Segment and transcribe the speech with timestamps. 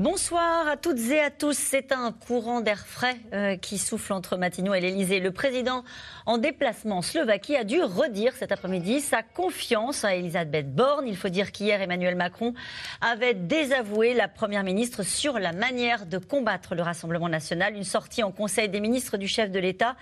[0.00, 1.56] Bonsoir à toutes et à tous.
[1.56, 5.20] C'est un courant d'air frais euh, qui souffle entre Matignon et l'Elysée.
[5.20, 5.84] Le président
[6.26, 11.06] en déplacement en Slovaquie a dû redire cet après-midi sa confiance à Elisabeth Borne.
[11.06, 12.54] Il faut dire qu'hier, Emmanuel Macron
[13.00, 17.76] avait désavoué la première ministre sur la manière de combattre le Rassemblement national.
[17.76, 19.94] Une sortie en Conseil des ministres du chef de l'État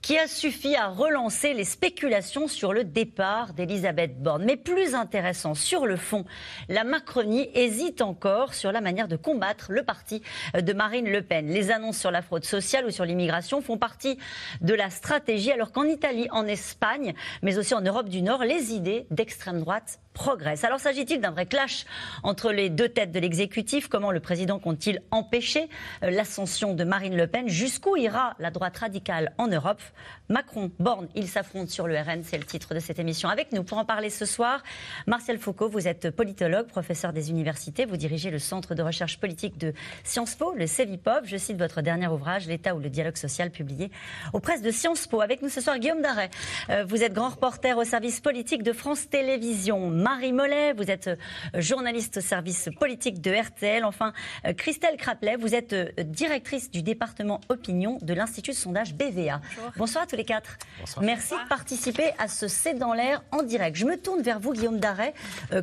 [0.00, 4.46] qui a suffi à relancer les spéculations sur le départ d'Elisabeth Borne.
[4.46, 6.24] Mais plus intéressant, sur le fond,
[6.70, 9.34] la Macronie hésite encore sur la manière de combattre
[9.68, 10.22] le parti
[10.54, 11.48] de Marine Le Pen.
[11.48, 14.18] Les annonces sur la fraude sociale ou sur l'immigration font partie
[14.60, 18.72] de la stratégie, alors qu'en Italie, en Espagne, mais aussi en Europe du Nord, les
[18.72, 20.64] idées d'extrême droite progresse.
[20.64, 21.84] Alors s'agit-il d'un vrai clash
[22.22, 23.88] entre les deux têtes de l'exécutif?
[23.88, 25.68] Comment le président compte-t-il empêcher
[26.02, 27.48] euh, l'ascension de Marine Le Pen?
[27.48, 29.82] Jusqu'où ira la droite radicale en Europe?
[30.30, 33.28] Macron, Borne, ils s'affrontent sur le RN, c'est le titre de cette émission.
[33.28, 34.62] Avec nous pour en parler ce soir,
[35.06, 39.58] Martial Foucault, vous êtes politologue, professeur des universités, vous dirigez le Centre de recherche politique
[39.58, 41.24] de Sciences Po, le CEVIPOV.
[41.24, 43.90] Je cite votre dernier ouvrage, L'État ou le dialogue social, publié
[44.32, 45.20] aux presses de Sciences Po.
[45.20, 46.30] Avec nous ce soir, Guillaume Darret,
[46.70, 49.90] euh, vous êtes grand reporter au service politique de France Télévisions.
[50.04, 51.16] Marie Mollet, vous êtes euh,
[51.54, 53.86] journaliste au service politique de RTL.
[53.86, 54.12] Enfin,
[54.46, 59.40] euh, Christelle Craplet, vous êtes euh, directrice du département opinion de l'Institut de sondage BVA.
[59.78, 60.04] Bonsoir.
[60.04, 60.58] à tous les quatre.
[61.00, 63.78] Merci de participer à ce C'est dans l'air en direct.
[63.78, 65.14] Je me tourne vers vous, Guillaume Darret.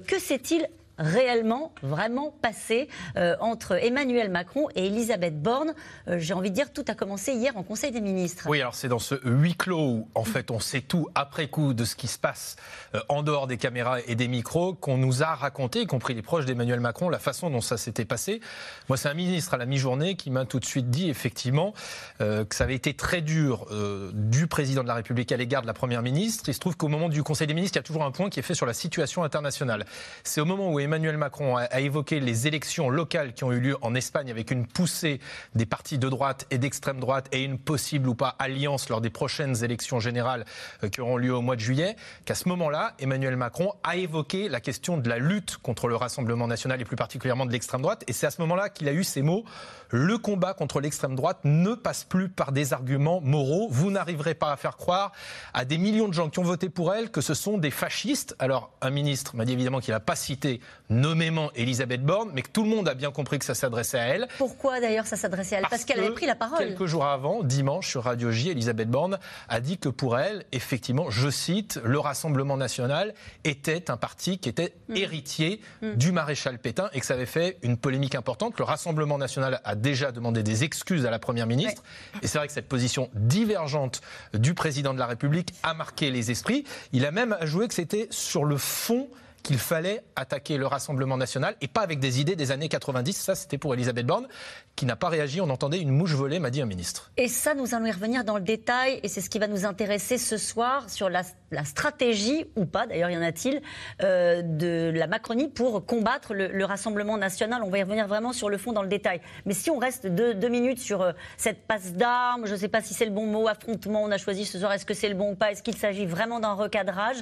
[0.08, 0.68] que s'est-il
[1.02, 5.74] réellement, vraiment passé euh, entre Emmanuel Macron et Elisabeth Borne.
[6.08, 8.46] Euh, j'ai envie de dire, tout a commencé hier en Conseil des ministres.
[8.48, 11.74] Oui, alors c'est dans ce huis clos où, en fait, on sait tout après coup
[11.74, 12.56] de ce qui se passe
[12.96, 16.22] euh, en dehors des caméras et des micros qu'on nous a raconté, y compris les
[16.22, 18.40] proches d'Emmanuel Macron, la façon dont ça s'était passé.
[18.88, 21.74] Moi, c'est un ministre à la mi-journée qui m'a tout de suite dit, effectivement,
[22.20, 23.68] que ça avait été très dur
[24.14, 26.44] du président de la République à l'égard de la première ministre.
[26.48, 28.30] Il se trouve qu'au moment du Conseil des ministres, il y a toujours un point
[28.30, 29.86] qui est fait sur la situation internationale.
[30.24, 33.78] C'est au moment où Emmanuel Macron a, évoqué les élections locales qui ont eu lieu
[33.82, 35.20] en Espagne avec une poussée
[35.56, 39.10] des partis de droite et d'extrême droite et une possible ou pas alliance lors des
[39.10, 40.46] prochaines élections générales
[40.84, 44.50] euh, qui auront lieu au mois de juillet, qu'à ce moment-là, Emmanuel Macron a évoqué
[44.50, 48.04] la question de la lutte contre le Rassemblement national et plus particulièrement de l'extrême droite.
[48.08, 49.46] Et c'est à ce moment-là qu'il a eu ces mots
[49.92, 53.68] le combat contre l'extrême droite ne passe plus par des arguments moraux.
[53.70, 55.12] Vous n'arriverez pas à faire croire
[55.54, 58.36] à des millions de gens qui ont voté pour elle que ce sont des fascistes.
[58.40, 62.50] Alors, un ministre m'a dit évidemment qu'il n'a pas cité nommément Elisabeth Borne, mais que
[62.50, 64.28] tout le monde a bien compris que ça s'adressait à elle.
[64.38, 65.68] Pourquoi d'ailleurs ça s'adressait à elle?
[65.70, 66.60] Parce, qu'elle avait pris la parole.
[66.60, 69.20] Quelques jours avant, dimanche, sur Radio J, Elisabeth Borne
[69.50, 73.14] a dit que pour elle, effectivement, je cite, le Rassemblement national
[73.44, 74.96] était un parti qui était mm.
[74.96, 75.94] héritier mm.
[75.96, 78.58] du maréchal Pétain et que ça avait fait une polémique importante.
[78.58, 81.84] Le Rassemblement national a déjà demandé des excuses à la Première ministre.
[82.22, 84.02] Et c'est vrai que cette position divergente
[84.34, 86.64] du président de la République a marqué les esprits.
[86.94, 89.10] Il a même avoué que c'était sur le fond
[89.42, 93.14] qu'il fallait attaquer le Rassemblement national et pas avec des idées des années 90.
[93.14, 94.28] Ça, c'était pour Elisabeth Borne,
[94.76, 95.42] qui n'a pas réagi.
[95.42, 97.12] On entendait une mouche voler, m'a dit un ministre.
[97.18, 99.66] Et ça, nous allons y revenir dans le détail, et c'est ce qui va nous
[99.66, 101.24] intéresser ce soir sur la,
[101.64, 103.62] stratégie, ou pas d'ailleurs, y en a-t-il,
[104.02, 107.64] euh, de la Macronie pour combattre le, Rassemblement national.
[107.64, 109.20] On va y revenir vraiment sur le fond dans le détail.
[109.46, 112.82] Mais si on reste deux, minutes sur euh, cette passe d'armes, je ne sais pas
[112.82, 115.16] si c'est le bon mot, affrontement, on a choisi ce soir, est-ce que c'est le
[115.16, 117.18] bon ou pas, est-ce qu'il s'agit vraiment d'un recadrage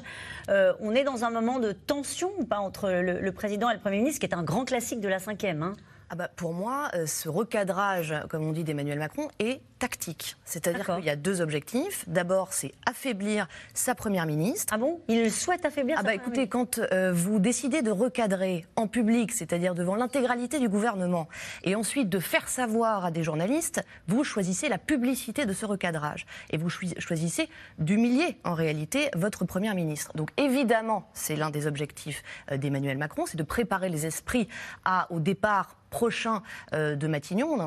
[0.49, 2.08] euh, On est dans un moment de tension
[2.39, 5.07] ou pas entre le, président et le Premier ministre, qui est un grand classique de
[5.07, 5.73] la cinquième hein?
[6.09, 10.35] Ah bah pour moi, euh, ce recadrage, comme on dit d'Emmanuel Macron, est tactique.
[10.43, 12.03] C'est-à-dire qu'il y a deux objectifs.
[12.07, 14.73] D'abord, c'est affaiblir sa première ministre.
[14.75, 15.01] Ah bon?
[15.07, 19.75] Il souhaite affaiblir ah bah Écoutez, quand euh, vous décidez de recadrer en public, c'est-à-dire
[19.75, 21.29] devant l'intégralité du gouvernement,
[21.63, 26.25] et ensuite de faire savoir à des journalistes, vous choisissez la publicité de ce recadrage.
[26.49, 30.11] Et vous choisissez d'humilier, en réalité, votre première ministre.
[30.15, 34.47] Donc évidemment, c'est l'un des objectifs euh, d'Emmanuel Macron, c'est de préparer les esprits
[34.83, 36.41] à, au départ prochain
[36.73, 37.57] euh, de Matignon.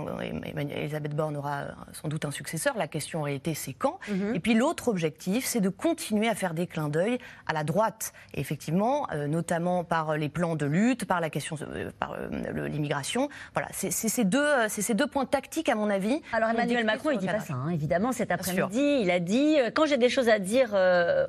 [0.74, 2.76] Elisabeth Borne aura euh, sans doute un successeur.
[2.76, 3.98] La question en réalité, c'est quand.
[4.08, 4.34] Mhm.
[4.34, 8.12] Et puis l'autre objectif, c'est de continuer à faire des clins d'œil à la droite.
[8.34, 11.56] Et effectivement, euh, notamment par les plans de lutte, par la question,
[11.98, 12.16] par
[12.52, 13.28] l'immigration.
[13.54, 16.20] Voilà, c'est ces deux, ces deux points tactiques, à mon avis.
[16.32, 19.00] Alors Emmanuel Macron, il dit pas ça, hein, évidemment, cet après-midi.
[19.02, 20.76] Il a dit quand j'ai des choses à dire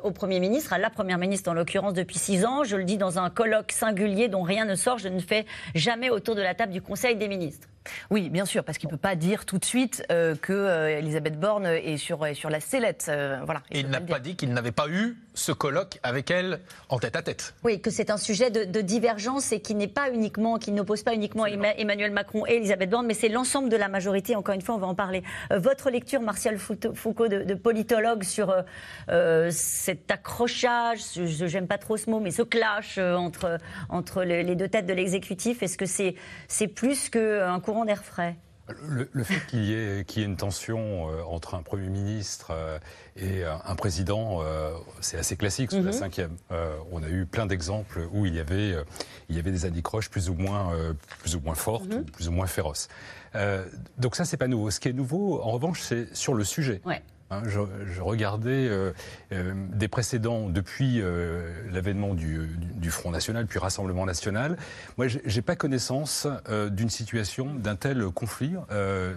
[0.04, 2.98] au Premier ministre, à la Première ministre en l'occurrence depuis six ans, je le dis
[2.98, 5.46] dans un colloque singulier dont rien ne sort, je ne fais
[5.76, 7.68] jamais autour de la table du Conseil des ministres.
[8.10, 11.00] Oui, bien sûr, parce qu'il ne peut pas dire tout de suite euh, que euh,
[11.00, 13.08] Elisabeth Borne est sur, sur la sellette.
[13.10, 16.60] Euh, voilà, Et il n'a pas dit qu'il n'avait pas eu ce colloque avec elle
[16.90, 17.56] en tête à tête.
[17.64, 21.16] Oui, que c'est un sujet de, divergence et qui n'est pas uniquement, qui n'oppose pas
[21.16, 24.36] uniquement Emmanuel Macron et Elisabeth Borne, mais c'est l'ensemble de la majorité.
[24.36, 25.24] Encore une fois, on va en parler.
[25.52, 28.54] votre lecture, Martial Foucault, de, politologue, sur
[29.50, 33.58] cet accrochage, je n'aime pas trop ce mot, mais ce clash entre,
[33.90, 36.16] entre les deux têtes de l'exécutif, est-ce que c'est
[36.48, 38.36] c'est plus qu'un cours d'air frais
[38.68, 42.80] le, fait qu'il y, ait une tension euh, entre un Premier ministre euh,
[43.18, 44.72] et un président, euh,
[45.02, 45.94] c'est assez classique sous la mhm.
[45.94, 46.38] cinquième.
[46.92, 48.74] on a eu plein d'exemples où il y avait,
[49.30, 50.72] il y avait des anicroches plus ou moins,
[51.20, 52.06] plus ou moins fortes, mhm.
[52.06, 52.88] plus ou moins féroces.
[53.98, 54.72] donc ça, c'est pas nouveau.
[54.72, 56.82] Ce qui est nouveau, en revanche, c'est sur le sujet.
[56.86, 56.98] Hein,
[57.46, 58.92] je, regardais euh,
[59.32, 62.50] euh, des précédents depuis euh, l'avènement du,
[62.90, 64.58] Front National, puis Rassemblement National.
[64.98, 66.28] Moi, j'ai pas connaissance
[66.70, 68.54] d'une situation, d'un tel conflit,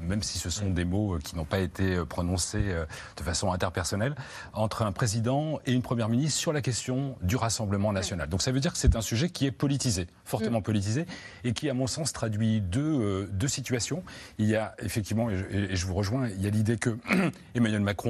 [0.03, 2.75] même si ce sont des mots qui n'ont pas été prononcés
[3.17, 4.15] de façon interpersonnelle,
[4.55, 8.29] entre un président et une première ministre sur la question du Rassemblement National.
[8.29, 10.63] Donc ça veut dire que c'est un sujet qui est politisé, fortement mm.
[10.63, 11.07] politisé,
[11.45, 14.05] et qui, à mon sens, traduit deux, deux situations.
[14.39, 16.97] Il y a effectivement, et je vous rejoins, il y a l'idée que
[17.55, 18.06] Emmanuel Macron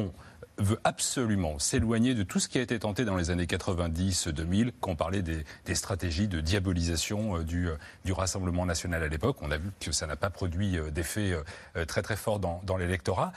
[0.58, 4.92] veut absolument s'éloigner de tout ce qui a été tenté dans les années 90-2000, quand
[4.92, 5.44] on parlait des,
[5.74, 9.36] stratégies de diabolisation euh, du, euh, du, Rassemblement national à l'époque.
[9.42, 11.34] On a vu que ça n'a pas produit euh, d'effet
[11.86, 13.32] très très fort dans, l'électorat.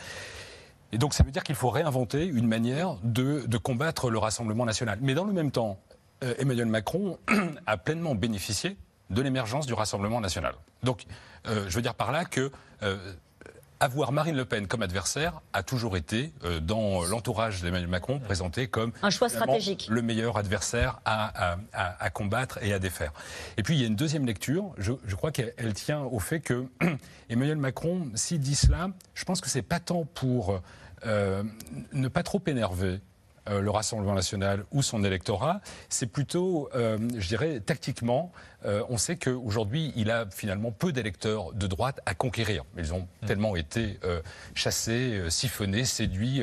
[0.91, 4.99] Et donc ça veut dire qu'il faut réinventer une manière de, combattre le Rassemblement national.
[5.01, 5.79] Mais dans le même temps,
[6.21, 7.17] Emmanuel Macron
[7.67, 8.77] a pleinement bénéficié
[9.09, 10.55] de l'émergence du Rassemblement national.
[10.83, 11.05] Donc
[11.45, 12.51] je veux dire par là que
[13.79, 18.67] avoir Marine Le Pen comme adversaire a toujours été, euh, dans l'entourage d'Emmanuel Macron, présenté
[18.67, 19.87] comme un choix stratégique.
[19.89, 21.57] le meilleur adversaire à,
[22.13, 23.13] combattre et à défaire.
[23.57, 26.65] Et puis il y a une deuxième lecture, je, crois qu'elle tient au fait que
[27.29, 30.61] Emmanuel Macron, s'il dit cela, je pense que c'est pas tant pour
[31.05, 31.43] euh,
[31.93, 32.99] ne pas trop énerver
[33.49, 38.31] euh, le Rassemblement national ou son électorat, c'est plutôt, euh, je dirais, tactiquement,
[38.65, 42.63] euh, on sait qu'aujourd'hui, il a finalement peu d'électeurs de droite à conquérir.
[42.77, 43.25] Ils ont mm.
[43.25, 43.99] tellement été
[44.53, 46.41] chassés, siphonnés, séduits,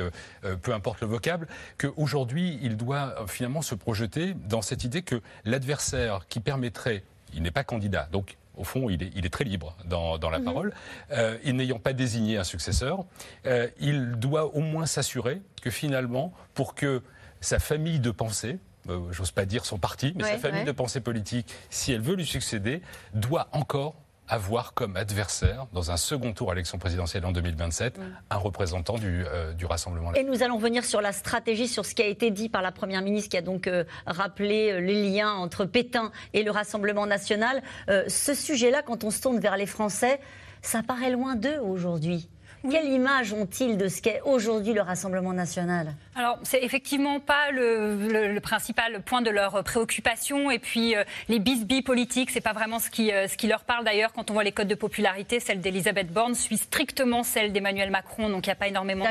[0.63, 1.47] peu importe le vocable,
[1.79, 7.03] qu'aujourd'hui, il doit finalement se projeter dans cette idée que l'adversaire qui permettrait,
[7.35, 10.45] il n'est pas candidat, donc au fond, il est, très libre dans, la mhm.
[10.45, 10.73] parole.
[11.13, 13.05] Euh, il n'ayant pas désigné un successeur,
[13.47, 17.03] euh, il doit au moins s'assurer que finalement, pour que
[17.41, 18.59] sa famille de pensée,
[18.89, 22.15] euh, j'ose pas dire son parti, mais sa famille de pensée politique, si elle veut
[22.15, 22.83] lui succéder,
[23.15, 23.95] doit encore
[24.29, 28.01] avoir comme adversaire, dans un second tour à l'élection présidentielle en 2027,
[28.31, 30.13] un représentant du, euh, du Rassemblement.
[30.15, 32.73] Et nous allons venir sur la stratégie, sur ce qui a été dit par la
[32.73, 37.07] Première ministre, qui a donc euh, rappelé euh, les liens entre Pétain et le Rassemblement
[37.07, 37.63] national.
[37.89, 40.21] ce sujet-là, quand on se tourne vers les Français,
[40.63, 42.29] ça paraît loin d'eux aujourd'hui.
[42.71, 45.95] Quelle image ont-ils de ce qu'est aujourd'hui le Rassemblement national?
[46.15, 50.51] Alors, c'est effectivement pas le, principal point de leur préoccupation.
[50.51, 53.65] Et puis, euh, les bisbis politiques, c'est pas vraiment ce qui, euh, ce qui leur
[53.65, 54.13] parle d'ailleurs.
[54.13, 58.31] Quand on voit les codes de popularité, celle d'Elisabeth Borne suit strictement celle d'Emmanuel Macron.
[58.31, 59.05] Donc, il n'y a pas énormément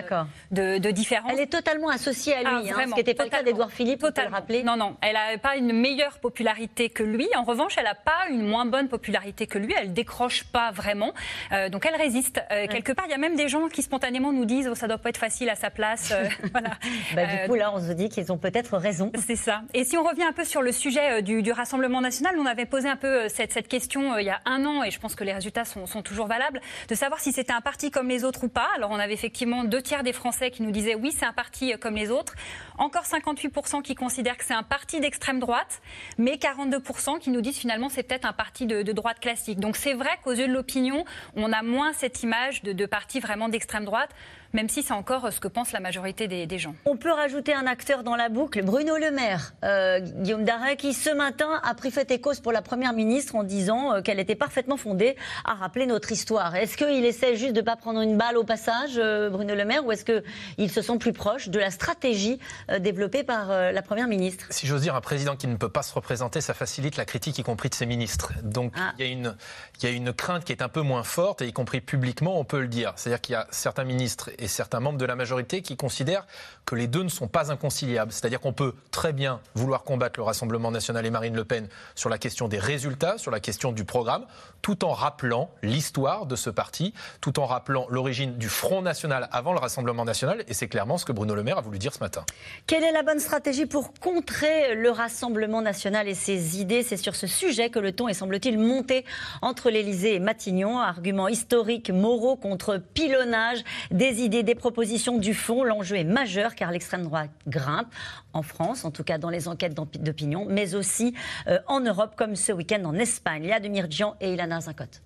[0.51, 1.31] de, de, différence.
[1.33, 3.71] Elle est totalement associée à lui, ah, hein, ce qui n'était pas le cas d'Edouard
[3.71, 4.63] Philippe, peut le rappeler.
[4.63, 7.27] Non, non, elle n'a pas une meilleure popularité que lui.
[7.35, 9.73] En revanche, elle n'a pas une moins bonne popularité que lui.
[9.79, 11.13] Elle décroche pas vraiment.
[11.51, 12.41] Euh, donc, elle résiste.
[12.49, 14.97] Quelque part, il y a même des gens qui spontanément nous disent oh, ça doit
[14.97, 16.11] pas être facile à sa place.
[16.11, 16.71] Euh, voilà.
[17.13, 19.11] bah, du coup, là, on se dit qu'ils ont peut-être raison.
[19.27, 19.61] C'est ça.
[19.73, 22.65] Et si on revient un peu sur le sujet euh, du, Rassemblement national, on avait
[22.65, 25.15] posé un peu euh, cette, cette question il y a un an, et je pense
[25.15, 28.23] que les résultats sont, sont toujours valables, de savoir si c'était un parti comme les
[28.23, 28.67] autres ou pas.
[28.75, 31.73] Alors, on avait effectivement deux tiers des Français qui nous disaient oui, c'est un parti
[31.79, 32.35] comme les autres.
[32.77, 35.81] Encore 58% qui considèrent que c'est un parti d'extrême droite,
[36.17, 39.59] mais 42% qui nous disent finalement c'est peut-être un parti de, droite classique.
[39.59, 41.05] Donc c'est vrai qu'aux yeux de l'opinion,
[41.35, 44.09] on a moins cette image de, de parti vraiment d'extrême droite
[44.55, 46.73] même si c'est encore ce que pense la majorité des, gens.
[46.85, 50.93] On peut rajouter un acteur dans la boucle, Bruno Le Maire, euh, Guillaume Darret, qui
[50.93, 54.19] ce matin a pris fait et cause pour la Première ministre en disant euh, qu'elle
[54.19, 56.55] était parfaitement fondée à rappeler notre histoire.
[56.55, 59.65] Est-ce qu'il essaie juste de ne pas prendre une balle au passage, euh, Bruno Le
[59.65, 62.39] Maire, ou est-ce qu'ils se sont plus proches de la stratégie
[62.79, 64.45] développée par la Première ministre?
[64.51, 67.37] Si j'ose dire, un président qui ne peut pas se représenter, ça facilite la critique,
[67.37, 68.31] y compris de ses ministres.
[68.43, 68.93] Donc ah.
[68.97, 69.35] il, y a une,
[69.81, 72.39] il y a une crainte qui est un peu moins forte, et y compris publiquement,
[72.39, 72.93] on peut le dire.
[72.95, 76.25] C'est-à-dire qu'il y a certains ministres et certains membres de la majorité qui considèrent
[76.65, 78.11] que les deux ne sont pas inconciliables.
[78.11, 82.09] C'est-à-dire qu'on peut très bien vouloir combattre le Rassemblement national et Marine Le Pen sur
[82.09, 84.25] la question des résultats, sur la question du programme,
[84.65, 89.53] tout en rappelant l'histoire de ce parti, tout en rappelant l'origine du Front national avant
[89.53, 90.43] le Rassemblement national.
[90.47, 92.25] Et c'est clairement ce que Bruno Le Maire a voulu dire ce matin.
[92.65, 96.81] Quelle est la bonne stratégie pour contrer le Rassemblement national et ses idées?
[96.81, 99.05] C'est sur ce sujet que le ton est, semble-t-il, monté
[99.43, 100.79] entre l'Élysée et Matignon.
[100.79, 105.63] Arguments historiques, moraux contre pilonnage des idées, des propositions du fond.
[105.63, 107.93] L'enjeu est majeur car l'extrême droite grimpe
[108.35, 111.15] en France, en tout cas dans les enquêtes d'opinion, mais aussi
[111.47, 113.43] euh, en Europe, comme ce week-end en Espagne.
[113.45, 115.01] Il y a de Mirjian et Ilana Zincote.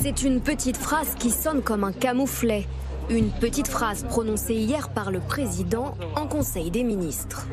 [0.00, 2.66] C'est une petite phrase qui sonne comme un camouflet.
[3.10, 7.46] Une petite phrase prononcée hier par le président en Conseil des ministres.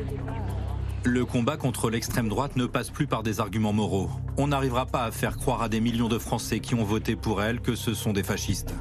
[1.04, 4.10] Le combat contre l'extrême droite ne passe plus par des arguments moraux.
[4.36, 7.42] On n'arrivera pas à faire croire à des millions de Français qui ont voté pour
[7.42, 8.74] elle que ce sont des fascistes.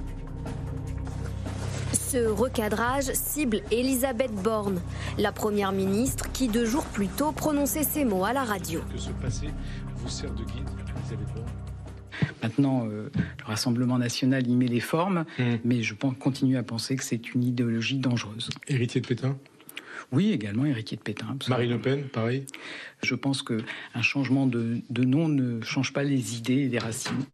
[2.09, 4.79] Ce recadrage cible Elisabeth Borne,
[5.17, 8.79] la première ministre qui deux jours plus tôt prononçait ces mots à la radio.
[8.89, 9.47] Que ce passé
[9.97, 10.69] vous sert de guide,
[12.41, 15.43] Maintenant, euh, le Rassemblement national y met les formes, mmh.
[15.65, 18.51] mais je continue à penser que c'est une idéologie dangereuse.
[18.69, 19.37] Héritier de Pétain?
[20.11, 21.37] Oui, également héritier de Pétain.
[21.49, 22.45] Marie Le Pen, pareil
[23.03, 27.25] Je pense qu'un changement de, de, nom ne change pas les idées et les racines.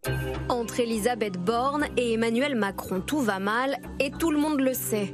[0.50, 5.14] Entre Elisabeth Borne et Emmanuel Macron, tout va mal et tout le monde le sait.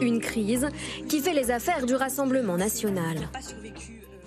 [0.00, 0.68] Une crise
[1.08, 3.28] qui fait les affaires du Rassemblement national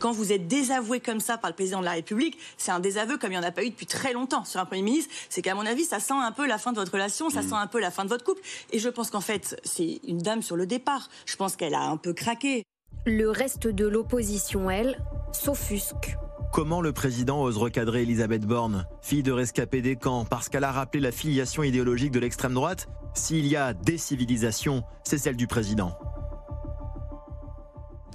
[0.06, 3.18] quand vous êtes désavoué comme ça par le président de la République, c'est un désaveu
[3.18, 5.12] comme il n'y en a pas eu depuis très longtemps sur un Premier ministre.
[5.30, 7.50] C'est qu'à mon avis, ça sent un peu la fin de votre relation, ça mm.
[7.50, 8.42] sent un peu la fin de votre couple.
[8.70, 11.10] Et je pense qu'en fait, c'est une dame sur le départ.
[11.26, 12.66] Je pense qu'elle a un peu craqué.
[13.08, 16.16] Le reste de l'opposition, elle, s'offusque.
[16.54, 20.72] Comment le président ose recadrer Elisabeth Borne, fille de rescapé des camps, parce qu'elle a
[20.72, 22.90] rappelé la filiation idéologique de l'extrême droite?
[23.16, 25.98] S'il y a décivilisation, c'est celle du président.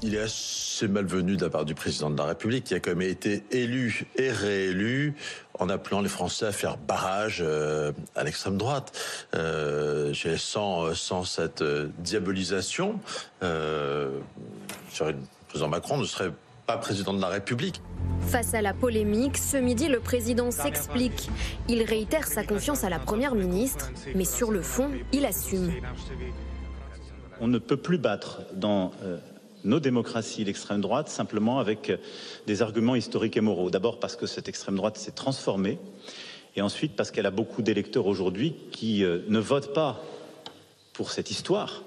[0.02, 2.90] Il est assez malvenu de la part du président de la République, qui a quand
[2.90, 5.14] même été élu et réélu
[5.58, 8.98] en appelant les Français à faire barrage euh, à l'extrême droite.
[9.34, 12.98] Euh, sans, sans cette euh, diabolisation,
[13.42, 14.20] euh,
[15.00, 15.16] le
[15.48, 16.32] président Macron ne serait
[16.66, 17.82] pas président de la République.
[18.26, 21.28] Face à la polémique, ce midi, le président s'explique.
[21.68, 25.72] Il réitère sa confiance à la Première ministre, mais sur le fond, il assume.
[27.38, 28.92] On ne peut plus battre dans
[29.64, 31.92] nos démocraties, l'extrême droite, simplement avec
[32.46, 33.70] des arguments historiques et moraux.
[33.70, 35.78] D'abord parce que cette extrême droite s'est transformée,
[36.56, 40.02] et ensuite parce qu'elle a beaucoup d'électeurs aujourd'hui qui euh, ne votent pas
[40.92, 41.82] pour cette histoire,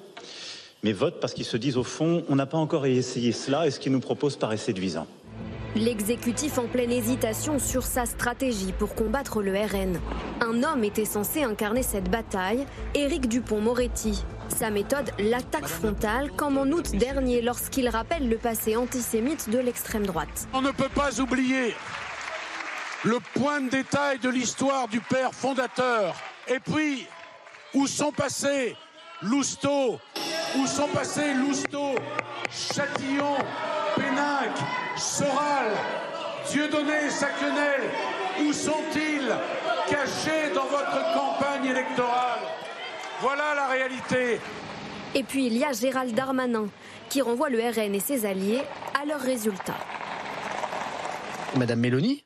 [0.83, 3.71] mais votent parce qu'ils se disent au fond, on n'a pas encore essayé cela, et
[3.71, 5.07] ce qu'ils nous proposent paraît séduisant.
[5.75, 9.99] L'exécutif en pleine hésitation sur sa stratégie pour combattre le RN.
[10.39, 14.23] Un homme était censé incarner cette bataille, Éric Dupont-Moretti.
[14.57, 20.05] Sa méthode, l'attaque frontale, comme en août dernier lorsqu'il rappelle le passé antisémite de l'extrême
[20.05, 20.47] droite.
[20.53, 21.75] On ne peut pas oublier
[23.03, 26.15] le point de détail de l'histoire du père fondateur.
[26.47, 27.07] Et puis,
[27.73, 28.75] où sont passés
[29.21, 29.99] Lousteau,
[30.57, 31.95] où sont passés Lousteau,
[32.51, 33.35] Châtillon,
[33.95, 34.55] Péninck,
[34.97, 35.71] Soral,
[36.51, 37.89] Dieudonné, Sacquenel,
[38.45, 39.33] où sont-ils
[39.89, 42.39] cachés dans votre campagne électorale?
[43.23, 44.37] Voilà la réalité.
[45.15, 46.67] Et puis il y a Gérald Darmanin,
[47.09, 48.59] qui renvoie le RN et ses alliés
[49.01, 49.77] à leurs résultats.
[51.57, 52.25] Madame Mélanie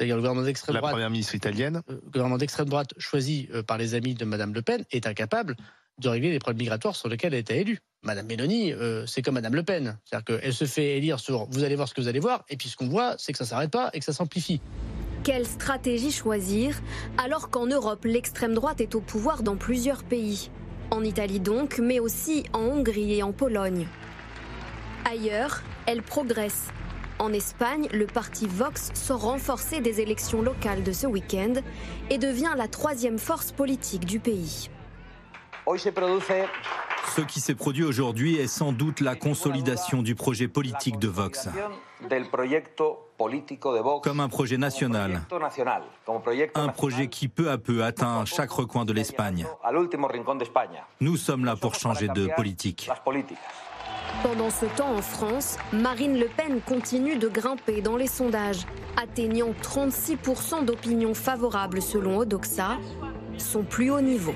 [0.00, 0.90] D'ailleurs, le gouvernement d'extrême droite.
[0.90, 1.82] La première ministre italienne.
[1.90, 5.06] Euh, le gouvernement d'extrême droite choisi euh, par les amis de Madame Le Pen est
[5.06, 5.54] incapable
[5.98, 7.80] de régler les problèmes migratoires sur lesquels elle été élue.
[8.02, 9.98] Madame Mélanie, euh, c'est comme Madame Le Pen.
[10.06, 12.56] C'est-à-dire qu'elle se fait élire sur vous allez voir ce que vous allez voir, et
[12.56, 14.62] puis ce qu'on voit, c'est que ça ne s'arrête pas et que ça s'amplifie.
[15.26, 16.76] Quelle stratégie choisir
[17.18, 20.52] alors qu'en Europe, l'extrême droite est au pouvoir dans plusieurs pays
[20.92, 23.88] En Italie donc, mais aussi en Hongrie et en Pologne.
[25.04, 26.68] Ailleurs, elle progresse.
[27.18, 31.54] En Espagne, le parti Vox sort renforcé des élections locales de ce week-end
[32.08, 34.70] et devient la troisième force politique du pays.
[37.16, 41.48] Ce qui s'est produit aujourd'hui est sans doute la consolidation du projet politique de Vox.
[44.02, 45.20] Comme un projet national,
[46.54, 49.46] un projet qui peu à peu atteint chaque recoin de l'Espagne.
[51.00, 52.90] Nous sommes là pour changer de politique.
[54.22, 59.50] Pendant ce temps, en France, Marine Le Pen continue de grimper dans les sondages, atteignant
[59.62, 62.78] 36% d'opinion favorable selon Odoxa,
[63.36, 64.34] son plus haut niveau.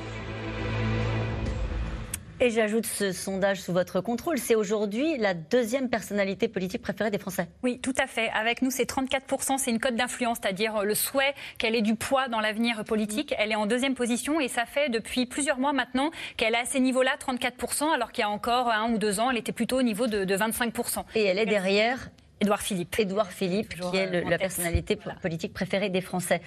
[2.43, 4.39] Et j'ajoute ce sondage sous votre contrôle.
[4.39, 7.49] C'est aujourd'hui la deuxième personnalité politique préférée des Français.
[7.63, 8.31] Oui, tout à fait.
[8.31, 9.59] Avec nous, c'est 34%.
[9.59, 13.35] C'est une cote d'influence, c'est-à-dire le souhait qu'elle ait du poids dans l'avenir politique.
[13.37, 16.65] Elle est en deuxième position et ça fait depuis plusieurs mois maintenant qu'elle est à
[16.65, 19.79] ces niveaux-là, 34%, alors qu'il y a encore un ou deux ans, elle était plutôt
[19.79, 21.05] au niveau de, de 25%.
[21.17, 22.09] Et elle est derrière
[22.41, 22.99] Édouard Philippe.
[22.99, 26.41] Édouard Philippe, qui est la personnalité politique préférée des Français.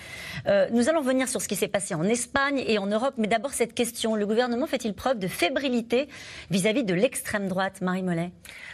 [0.47, 3.27] Euh, nous allons revenir sur ce qui s'est passé en Espagne et en Europe, mais
[3.27, 4.15] d'abord cette question.
[4.15, 6.09] Le gouvernement fait-il preuve de fébrilité
[6.49, 8.31] vis-à-vis de l'extrême droite, Marie Mollet?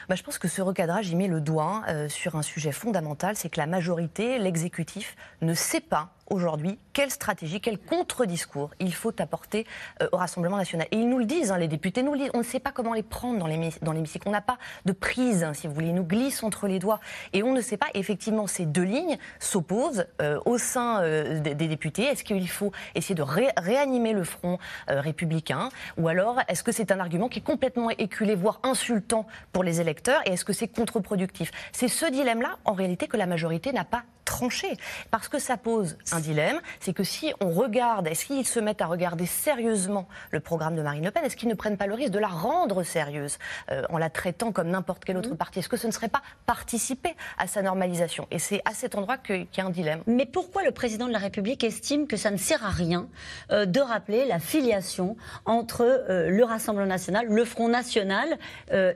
[0.07, 3.35] Bah, Je pense que ce recadrage y met le doigt euh, sur un sujet fondamental,
[3.35, 9.13] c'est que la majorité, l'exécutif, ne sait pas aujourd'hui quelle stratégie, quel contre-discours il faut
[9.21, 9.65] apporter
[10.01, 10.85] euh, au Rassemblement national?
[10.91, 12.71] Et ils nous le disent, hein, les députés nous le disent, on ne sait pas
[12.71, 15.95] comment les prendre dans l'hémicycle, on n'a pas de prise, hein, si vous voulez, ils
[15.95, 16.99] nous glissent entre les doigts.
[17.31, 21.55] Et on ne sait pas, effectivement, ces deux lignes s'opposent euh, au sein euh, des,
[21.55, 22.03] députés.
[22.03, 24.57] Est-ce qu'il faut essayer de réanimer le front
[24.87, 25.69] républicain?
[25.97, 29.79] Ou alors, est-ce que c'est un argument qui est complètement éculé, voire insultant pour les
[29.79, 30.21] électeurs?
[30.25, 31.51] Et est-ce que c'est contre-productif?
[31.71, 34.77] C'est ce dilemme-là, en réalité, que la majorité n'a pas tranché.
[35.11, 38.81] Parce que ça pose un dilemme, c'est que si on regarde, est-ce qu'ils se mettent
[38.81, 41.93] à regarder sérieusement le programme de Marine Le Pen Est-ce qu'ils ne prennent pas le
[41.93, 43.37] risque de la rendre sérieuse
[43.71, 45.37] euh, en la traitant comme n'importe quel autre mmh.
[45.37, 45.59] parti?
[45.59, 48.27] Est-ce que ce ne serait pas participer à sa normalisation?
[48.31, 50.01] Et c'est à cet endroit qu'il y a un dilemme.
[50.07, 53.07] Mais pourquoi le président de la République estime que ça ne sert à rien
[53.51, 58.37] euh, de rappeler la filiation entre euh, le Rassemblement national, le Front national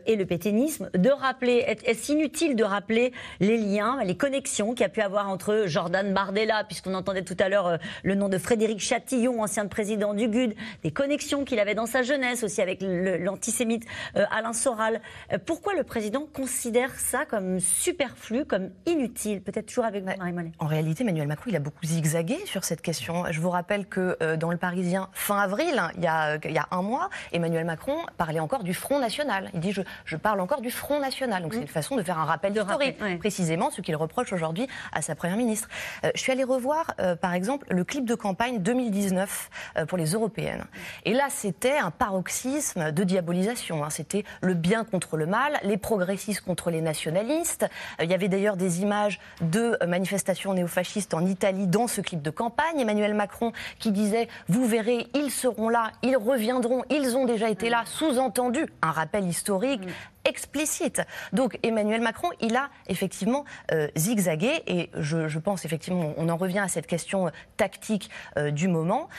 [0.06, 0.90] et le pétainisme?
[0.94, 5.30] De rappeler, est-ce inutile de rappeler les liens, les connexions qu'il y a pu avoir
[5.30, 9.68] entre Jordan Bardella, puisqu'on entendait tout à l'heure euh, le nom de Frédéric Chatillon, ancien
[9.68, 14.54] président du GUD, des connexions qu'il avait dans sa jeunesse aussi avec l'antisémite euh, Alain
[14.54, 15.02] Soral.
[15.32, 19.42] Euh, pourquoi le président considère ça comme superflu, comme inutile?
[19.42, 22.82] Peut-être toujours avec vous, Marie En réalité, Emmanuel Macron, il a beaucoup zigzagué sur cette
[22.82, 23.26] question.
[23.30, 26.58] Je vous rappelle que dans le Parisien, fin avril, hein, il y, a, il y
[26.58, 29.50] a un mois, Emmanuel Macron parlait encore du Front National.
[29.54, 31.44] Il dit je, je parle encore du Front National.
[31.44, 31.64] Donc c'est mmh.
[31.64, 33.20] une façon de faire un rappel de historique.
[33.20, 35.70] Précisément ce qu'il reproche aujourd'hui à sa Première ministre.
[36.04, 39.98] Euh, je suis allée revoir, euh, par exemple, le clip de campagne 2019 euh, pour
[39.98, 40.66] les européennes.
[41.06, 43.84] Et là, c'était un paroxysme de diabolisation.
[43.84, 43.90] Hein.
[43.90, 47.66] C'était le bien contre le mal, les progressistes contre les nationalistes.
[48.02, 52.30] il y avait d'ailleurs des images de manifestations néofascistes en Italie dans ce clip de
[52.30, 52.80] campagne.
[52.80, 57.70] Emmanuel Macron qui disait Vous verrez, ils seront là, ils reviendront, ils ont déjà été
[57.70, 59.82] là, sous-entendu, un rappel historique
[60.26, 61.02] explicite.
[61.32, 66.60] Donc Emmanuel Macron, il a effectivement euh, zigzagué et je, pense effectivement, on en revient
[66.60, 69.10] à cette question euh, tactique euh, du moment.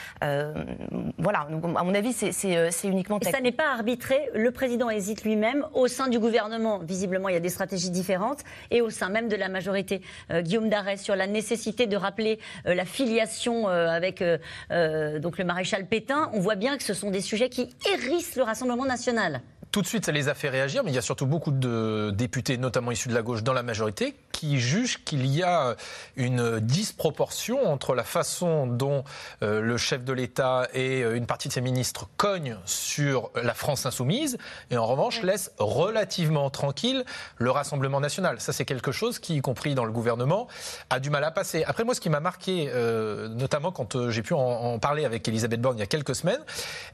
[1.19, 3.35] voilà, donc, à mon avis, c'est uniquement tactique.
[3.35, 5.67] Et ça n'est pas arbitré, le président hésite lui-même.
[5.75, 9.29] Au sein du gouvernement, visiblement, il y a des stratégies différentes et au sein même
[9.29, 10.03] de la majorité.
[10.31, 14.23] Guillaume Darès, sur la nécessité de rappeler la filiation avec
[14.71, 18.43] donc le maréchal Pétain, on voit bien que ce sont des sujets qui hérissent le
[18.43, 19.43] Rassemblement national
[19.75, 22.13] tout de suite, ça les a fait réagir, mais il y a surtout beaucoup de
[22.15, 25.75] députés, notamment issus de la gauche, dans la majorité, qui jugent qu'il y a
[26.15, 29.03] une disproportion entre la façon dont
[29.43, 33.53] euh, le chef de l'État et euh, une partie de ses ministres cognent sur la
[33.53, 34.39] France insoumise,
[34.71, 37.05] et en revanche laissent relativement tranquille
[37.39, 38.41] le Rassemblement national.
[38.41, 40.47] Ça, c'est quelque chose qui, y compris dans le gouvernement,
[40.89, 41.65] a du mal à passer.
[41.67, 45.61] Après, moi, ce qui m'a marqué, euh, notamment quand j'ai pu en, parler avec Elisabeth
[45.61, 46.45] Borne il y a quelques semaines,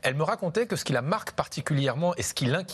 [0.00, 2.69] elle me racontait que ce qui la marque particulièrement et ce qui l'inquiète,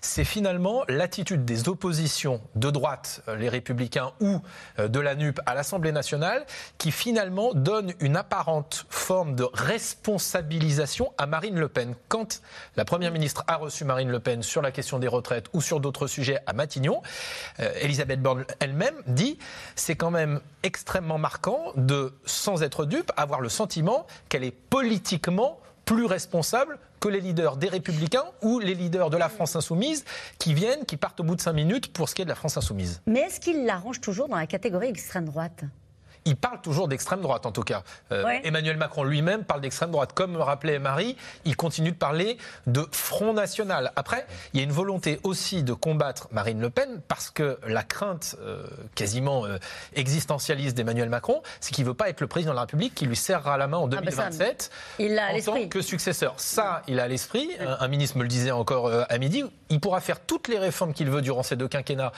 [0.00, 4.40] c'est finalement l'attitude des oppositions de droite, euh, les républicains ou
[4.78, 6.44] euh, de la NUP à l'Assemblée nationale,
[6.78, 11.94] qui finalement donne une apparente forme de responsabilisation à Marine Le Pen.
[12.08, 12.42] Quand
[12.76, 15.80] la Première ministre a reçu Marine Le Pen sur la question des retraites ou sur
[15.80, 17.02] d'autres sujets à Matignon,
[17.60, 19.38] euh, Elisabeth Borne elle-même dit
[19.76, 25.58] c'est quand même extrêmement marquant de, sans être dupe, avoir le sentiment qu'elle est politiquement
[25.84, 30.04] plus responsable que les leaders des Républicains ou les leaders de la France Insoumise
[30.38, 32.36] qui viennent, qui partent au bout de cinq minutes pour ce qui est de la
[32.36, 33.02] France Insoumise.
[33.06, 35.64] Mais est-ce qu'il l'arrange toujours dans la catégorie extrême droite?
[36.24, 37.82] Il parle toujours d'extrême droite, en tout cas.
[38.12, 40.12] Euh, Emmanuel Macron lui-même parle d'extrême droite.
[40.14, 43.92] Comme rappelait Marie, il continue de parler de Front National.
[43.96, 47.82] Après, il y a une volonté aussi de combattre Marine Le Pen parce que la
[47.82, 49.58] crainte euh, quasiment euh,
[49.94, 53.06] existentialiste d'Emmanuel Macron, c'est qu'il ne veut pas être le président de la République qui
[53.06, 56.34] lui serrera la main en 2027 ah bah il a en tant que successeur.
[56.36, 57.50] Ça, il a à l'esprit.
[57.60, 59.44] Un, ministre me le disait encore à midi.
[59.70, 62.12] Il pourra faire toutes les réformes qu'il veut durant ces deux quinquennats,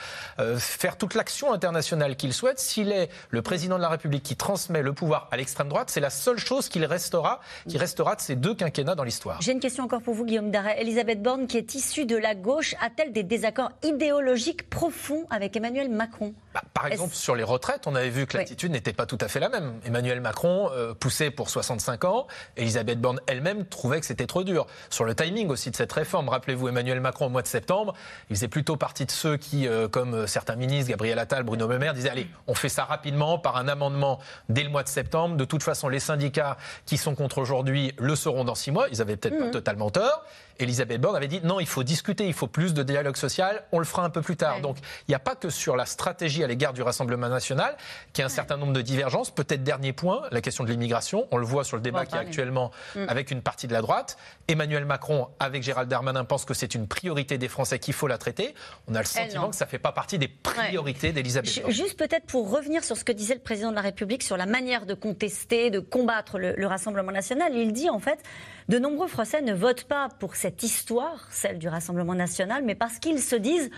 [0.57, 2.59] faire toute l'action internationale qu'il souhaite.
[2.59, 5.99] S'il est le président de la République qui transmet le pouvoir à l'extrême droite, c'est
[5.99, 9.41] la seule chose qu'il restera, qui restera de ces deux quinquennats dans l'histoire.
[9.41, 10.81] J'ai une question encore pour vous, Guillaume Darret.
[10.81, 15.89] Elisabeth Borne, qui est issue de la gauche, a-t-elle des désaccords idéologiques profonds avec Emmanuel
[15.89, 16.33] Macron?
[16.53, 19.27] Bah, Par exemple, sur les retraites, on avait vu que l'attitude n'était pas tout à
[19.27, 19.73] fait la même.
[19.85, 22.27] Emmanuel Macron euh, poussait pour 65 ans,
[22.57, 24.67] Elisabeth Borne elle-même trouvait que c'était trop dur.
[24.89, 27.93] Sur le timing aussi de cette réforme, rappelez-vous Emmanuel Macron au mois de septembre,
[28.29, 31.67] il faisait plutôt partie de ceux qui, euh, comme euh, certains ministres, Gabriel Attal, Bruno
[31.67, 33.84] Le Maire, disaient allez, on fait ça rapidement par un amendement
[34.49, 35.35] dès le mois de septembre.
[35.35, 38.87] De toute façon, les syndicats qui sont contre aujourd'hui le seront dans six mois.
[38.91, 39.51] Ils avaient peut-être pas mmh.
[39.51, 40.23] totalement tort.
[40.59, 43.79] Elisabeth Borne avait dit non, il faut discuter, il faut plus de dialogue social, on
[43.79, 44.61] le fera un peu plus tard.
[44.61, 47.75] Donc il n'y a pas que sur la stratégie à l'égard du Rassemblement national
[48.13, 49.31] qu'il y a un certain nombre de divergences.
[49.31, 51.27] Peut-être dernier point, la question de l'immigration.
[51.31, 53.05] On le voit sur le débat qui est actuellement mm.
[53.07, 54.17] avec une partie de la droite.
[54.47, 58.17] Emmanuel Macron, avec Gérald Darmanin, pense que c'est une priorité des Français qu'il faut la
[58.17, 58.53] traiter.
[58.87, 61.71] On a le sentiment que ça ne fait pas partie des priorités d'Elisabeth Borne.
[61.71, 64.45] Juste peut-être pour revenir sur ce que disait le président de la République sur la
[64.45, 68.19] manière de contester, de combattre le Rassemblement national, il dit en fait
[68.67, 72.99] de nombreux Français ne votent pas pour cette histoire, celle du Rassemblement national, mais parce
[72.99, 73.69] qu'ils se disent,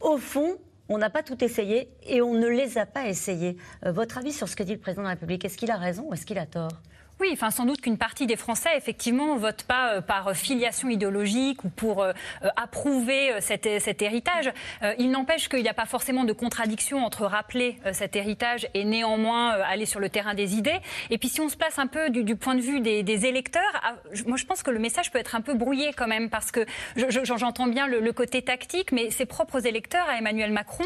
[0.00, 3.56] au fond, on n'a pas tout essayé et on ne les a pas essayés.
[3.84, 5.76] Euh, votre avis sur ce que dit le président de la République, est-ce qu'il a
[5.76, 6.80] raison ou est-ce qu'il a tort?
[7.18, 11.64] Oui, enfin sans doute qu'une partie des Français, effectivement, votent pas euh, par filiation idéologique
[11.64, 12.12] ou pour euh,
[12.44, 13.66] euh, approuver cet,
[14.02, 14.52] héritage.
[14.98, 19.50] il n'empêche qu'il n'y a pas forcément de contradiction entre rappeler cet héritage et néanmoins
[19.50, 20.78] aller sur le terrain des idées.
[21.10, 23.94] Et puis si on se place un peu du, point de vue des, électeurs, ah,
[24.26, 26.66] moi je pense que le message peut être un peu brouillé quand même parce que
[26.96, 30.84] j'entends bien le, côté tactique, mais ses propres électeurs à Emmanuel Macron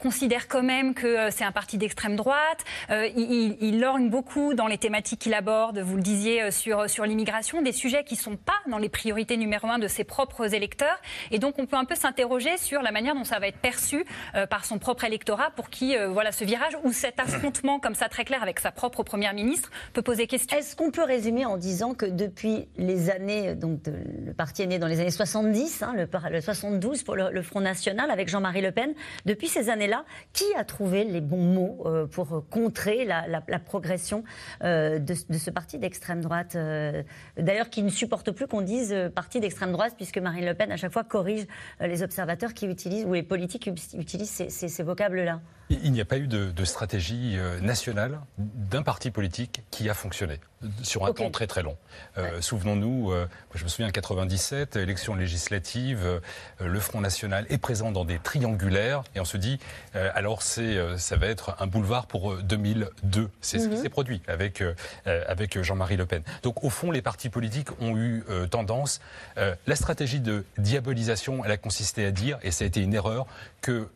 [0.00, 2.64] considèrent quand même que c'est un parti d'extrême droite.
[2.90, 6.90] il, il, lorgne beaucoup dans les thématiques qu'il a aborde, vous le disiez, euh, sur,
[6.90, 10.02] sur l'immigration, des sujets qui ne sont pas dans les priorités numéro un de ses
[10.02, 11.00] propres électeurs.
[11.30, 14.04] Et donc, on peut un peu s'interroger sur la manière dont ça va être perçu
[14.34, 17.94] euh, par son propre électorat pour qui, euh, voilà, ce virage ou cet affrontement comme
[17.94, 20.58] ça très clair avec sa propre première ministre peut poser question.
[20.58, 24.80] Est-ce qu'on peut résumer en disant que depuis les années, donc le parti est né
[24.80, 28.72] dans les années 70, hein, le, le, 72 pour le, Front National avec Jean-Marie Le
[28.72, 28.92] Pen,
[29.24, 34.24] depuis ces années-là, qui a trouvé les bons mots pour contrer la, la, progression
[34.62, 37.02] de, de ce parti d'extrême droite, euh,
[37.36, 40.72] d'ailleurs qui ne supporte plus qu'on dise euh, parti d'extrême droite, puisque Marine Le Pen
[40.72, 41.46] à chaque fois corrige
[41.80, 45.40] euh, les observateurs qui utilisent, ou les politiques utilisent ces vocables-là.
[45.70, 50.40] Il n'y a pas eu de, stratégie euh, nationale d'un parti politique qui a fonctionné
[50.82, 51.76] sur un temps très très long.
[52.16, 56.20] Euh, souvenons-nous, euh, je me souviens en 97, élection législative,
[56.58, 59.58] le Front National est présent dans des triangulaires et on se dit
[59.94, 63.30] alors c'est ça va être un boulevard pour 2002.
[63.40, 63.82] C'est ce qui mhm.
[63.82, 64.62] s'est produit avec
[65.04, 66.22] avec Jean-Marie Le Pen.
[66.42, 69.00] Donc au fond, les partis politiques ont eu tendance.
[69.36, 73.26] la stratégie de diabolisation, elle a consisté à dire, et ça a été une erreur,
[73.60, 73.88] que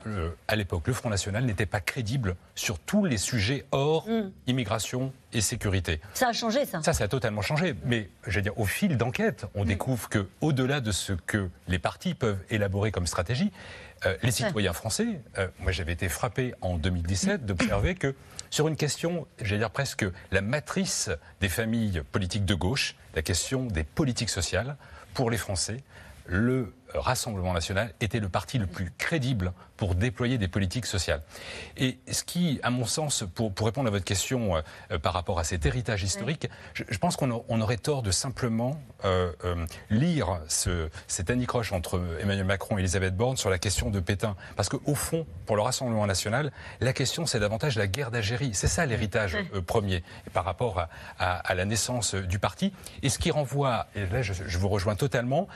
[0.49, 4.33] à l'époque le Front National n'était pas crédible sur tous les sujets hors mm.
[4.47, 6.01] immigration et sécurité.
[6.15, 6.83] Ça a changé, ça.
[6.83, 7.75] Ça, ça a totalement changé.
[7.85, 9.69] Mais j'allais dire, au fil d'enquête, on mm.
[9.69, 13.53] découvre que, au-delà de ce que les partis peuvent élaborer comme stratégie,
[14.05, 18.15] euh, les citoyens français, euh, moi j'avais été frappé en 2017 d'observer que
[18.51, 21.09] sur une question, j'allais dire presque la matrice
[21.41, 24.77] des familles politiques de gauche, la question des politiques sociales,
[25.15, 25.79] pour les Français,
[26.27, 29.53] le Rassemblement national était le parti le plus crédible
[29.83, 31.23] pour déployer des politiques sociales.
[31.77, 35.41] Et ce qui, à mon sens, pour, pour répondre à votre question euh, par rapport
[35.41, 40.89] à cet héritage historique, je, pense qu'on aurait tort de simplement euh, euh, lire ce,
[41.09, 44.37] cet anicroche entre Emmanuel Macron et Elisabeth Borne sur la question de Pétain.
[44.55, 48.51] Parce qu'au fond, pour le Rassemblement national, la question, c'est davantage la guerre d'Algérie.
[48.53, 50.79] C'est ça l'héritage premier par rapport
[51.19, 52.73] à, à, la naissance du parti.
[53.03, 55.49] Et ce qui renvoie, et là je, je vous rejoins totalement,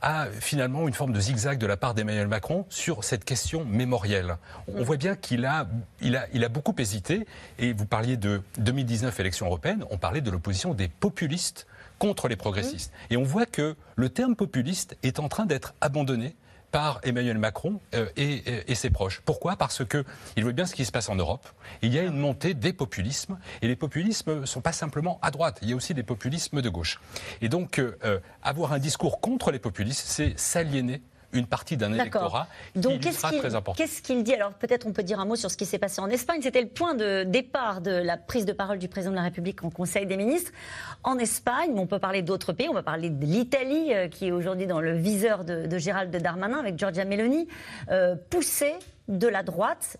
[0.00, 4.36] à finalement une forme de zigzag de la part d'Emmanuel Macron sur cette question mémorielle.
[4.68, 5.68] On voit bien qu'il a,
[6.00, 7.26] il a, il a beaucoup hésité.
[7.58, 11.66] Et vous parliez de 2019 élection européenne, on parlait de l'opposition des populistes
[11.98, 12.92] contre les progressistes.
[13.10, 16.34] Et on voit que le terme populiste est en train d'être abandonné
[16.74, 19.22] par Emmanuel Macron euh, et, ses proches.
[19.24, 19.54] Pourquoi?
[19.54, 21.46] Parce qu'il voit bien ce qui se passe en Europe.
[21.82, 25.30] Il y a une montée des populismes, et les populismes ne sont pas simplement à
[25.30, 27.00] droite, il y a aussi des populismes de gauche.
[27.42, 31.00] Et donc, euh, euh, avoir un discours contre les populistes, c'est s'aliéner
[31.34, 33.76] une partie d'un électorat Donc, qui sera très important.
[33.76, 36.00] Qu'est-ce qu'il dit Alors peut-être on peut dire un mot sur ce qui s'est passé
[36.00, 36.40] en Espagne.
[36.42, 39.62] C'était le point de départ de la prise de parole du président de la République
[39.64, 40.52] en Conseil des ministres.
[41.02, 44.32] En Espagne, on peut parler d'autres pays, on va parler de l'Italie, euh, qui est
[44.32, 47.48] aujourd'hui dans le viseur de, de, Gérald Darmanin avec Giorgia Meloni,
[47.90, 48.74] euh, poussée
[49.08, 49.98] de la droite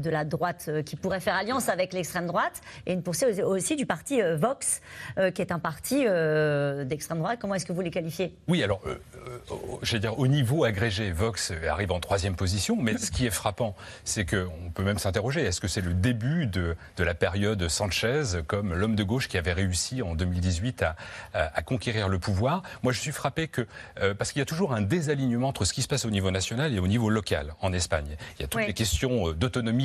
[0.00, 3.76] de la droite euh, qui pourrait faire alliance avec l'extrême droite et une poussée aussi
[3.76, 4.80] du parti euh, Vox,
[5.18, 6.04] euh, qui est un parti
[6.86, 7.38] d'extrême droite.
[7.40, 8.34] Comment est-ce que vous les qualifiez?
[8.48, 8.82] Oui, alors
[9.82, 13.74] j'allais dire, au niveau agrégé, Vox arrive en troisième position, mais ce qui est frappant,
[14.04, 18.22] c'est qu'on peut même s'interroger, est-ce que c'est le début de, de, la période Sanchez
[18.46, 20.96] comme l'homme de gauche qui avait réussi en 2018 à,
[21.34, 22.62] à, conquérir le pouvoir?
[22.82, 23.66] Moi, je suis frappé que,
[24.00, 26.30] euh, parce qu'il y a toujours un désalignement entre ce qui se passe au niveau
[26.30, 28.16] national et au niveau local en Espagne.
[28.38, 29.34] Il y a toutes les questions euh,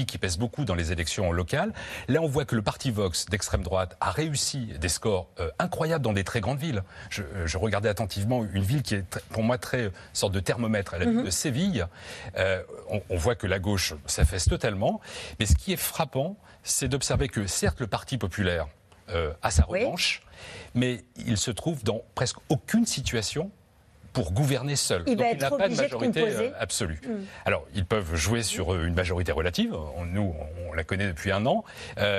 [0.06, 1.74] qui pèsent beaucoup dans les élections locales.
[2.08, 6.04] Là, on voit que le parti Vox d'extrême droite a réussi des scores euh, incroyables
[6.04, 6.84] dans des très grandes villes.
[7.10, 10.94] Je, je regardais attentivement une ville qui est pour moi très sorte de thermomètre.
[10.94, 11.26] la ville mhm.
[11.26, 11.88] de Séville.
[12.38, 15.02] on, on voit que la gauche s'affaisse totalement.
[15.40, 18.68] Mais ce qui est frappant, c'est d'observer que certes le Parti populaire
[19.10, 20.24] euh, a sa revanche,
[20.74, 23.52] mais il se trouve dans presque aucune situation
[24.16, 25.04] pour gouverner seul.
[25.08, 27.02] Il Donc il n'a pas de majorité euh, absolue.
[27.06, 27.26] Hmm.
[27.46, 29.76] Alors, ils peuvent jouer sur euh, une majorité relative.
[30.08, 30.34] Nous,
[30.68, 31.64] on la connaît depuis un an.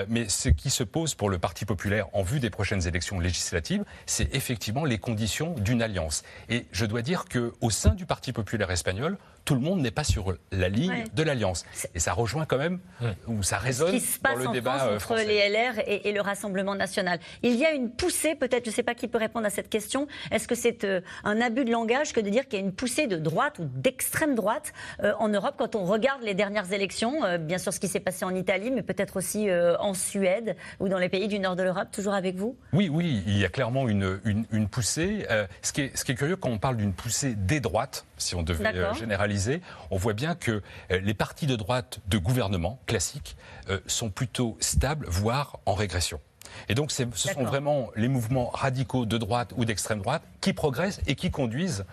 [0.08, 3.84] mais ce qui se pose pour le Parti populaire en vue des prochaines élections législatives,
[4.04, 6.22] c'est effectivement les conditions d'une alliance.
[6.50, 10.04] Et je dois dire qu'au sein du Parti populaire espagnol, tout le monde n'est pas
[10.04, 11.64] sur la ligne de l'alliance.
[11.94, 12.80] Et ça rejoint quand même,
[13.28, 15.24] ou ça résonne Ce qui se passe dans le en débat France euh, entre français.
[15.24, 17.20] les LR et, et, le Rassemblement national.
[17.42, 19.68] Il y a une poussée, peut-être, je ne sais pas qui peut répondre à cette
[19.68, 20.08] question.
[20.32, 22.72] Est-ce que c'est euh, un abus de langage que de dire qu'il y a une
[22.72, 24.72] poussée de droite ou d'extrême droite
[25.04, 28.00] euh, en Europe quand on regarde les dernières élections euh, Bien sûr, ce qui s'est
[28.00, 31.54] passé en Italie, mais peut-être aussi euh, en Suède ou dans les pays du nord
[31.54, 31.88] de l'Europe.
[31.92, 32.56] Toujours avec vous?
[32.72, 35.26] Oui, oui, il y a clairement une, une, une poussée.
[35.30, 38.04] Euh, ce, qui est, ce qui est curieux quand on parle d'une poussée des droites,
[38.16, 42.18] si on devait euh, généraliser, on voit bien que euh, les partis de droite de
[42.18, 43.36] gouvernement classiques
[43.68, 46.20] euh, sont plutôt stables, voire en régression.
[46.68, 51.00] Et donc, ce sont vraiment les mouvements radicaux de droite ou d'extrême droite qui progressent
[51.06, 51.84] et qui conduisent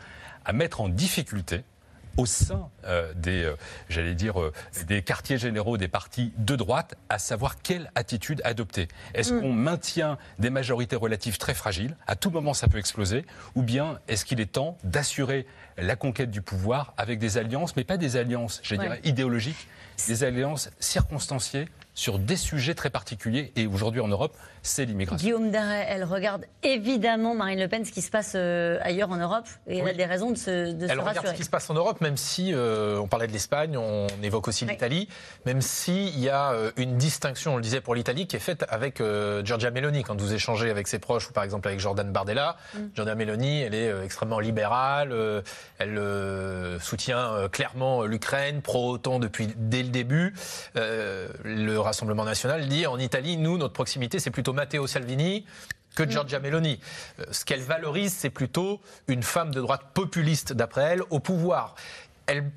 [0.46, 1.64] à mettre en difficulté
[2.18, 3.56] au sein euh, des, euh,
[3.90, 4.54] j'allais dire, euh,
[4.86, 8.88] des quartiers généraux des partis de droite, à savoir quelle attitude adopter.
[9.14, 9.42] Est-ce Mm.
[9.42, 11.96] qu'on maintient des majorités relatives très fragiles?
[12.06, 13.26] À tout moment, ça peut exploser.
[13.56, 17.84] Ou bien est-ce qu'il est temps d'assurer la conquête du pouvoir avec des alliances, mais
[17.84, 18.82] pas des alliances, je Ouais.
[18.84, 19.68] dirais, idéologiques,
[20.08, 23.52] des alliances circonstanciées sur des sujets très particuliers.
[23.56, 25.24] Et aujourd'hui en Europe, c'est l'immigration.
[25.24, 29.18] Guillaume Darret, elle regarde évidemment Marine Le Pen, ce qui se passe euh, ailleurs en
[29.18, 31.34] Europe, et elle a des raisons de se, de se Elle regarde rassurer.
[31.34, 34.48] ce qui se passe en Europe, même si euh, on parlait de l'Espagne, on évoque
[34.48, 35.08] aussi l'Italie,
[35.46, 38.66] même s'il y a euh, une distinction, on le disait pour l'Italie, qui est faite
[38.70, 39.02] avec
[39.44, 40.04] Giorgia Meloni.
[40.04, 42.80] Quand vous échangez avec ses proches, ou par exemple avec Jordan Bardella, Mm.
[42.96, 45.44] Giorgia Meloni, elle est extrêmement libérale,
[45.78, 46.00] elle
[46.80, 50.34] soutient clairement l'Ukraine, pro-OTAN depuis dès le début.
[50.76, 55.46] Le Rassemblement national dit en Italie, nous, notre proximité, c'est plutôt Matteo Salvini
[55.96, 56.80] que Giorgia Meloni.
[57.20, 61.76] Euh, Ce qu'elle valorise, c'est plutôt une femme de droite populiste, d'après elle, au pouvoir.
[62.26, 62.52] Elle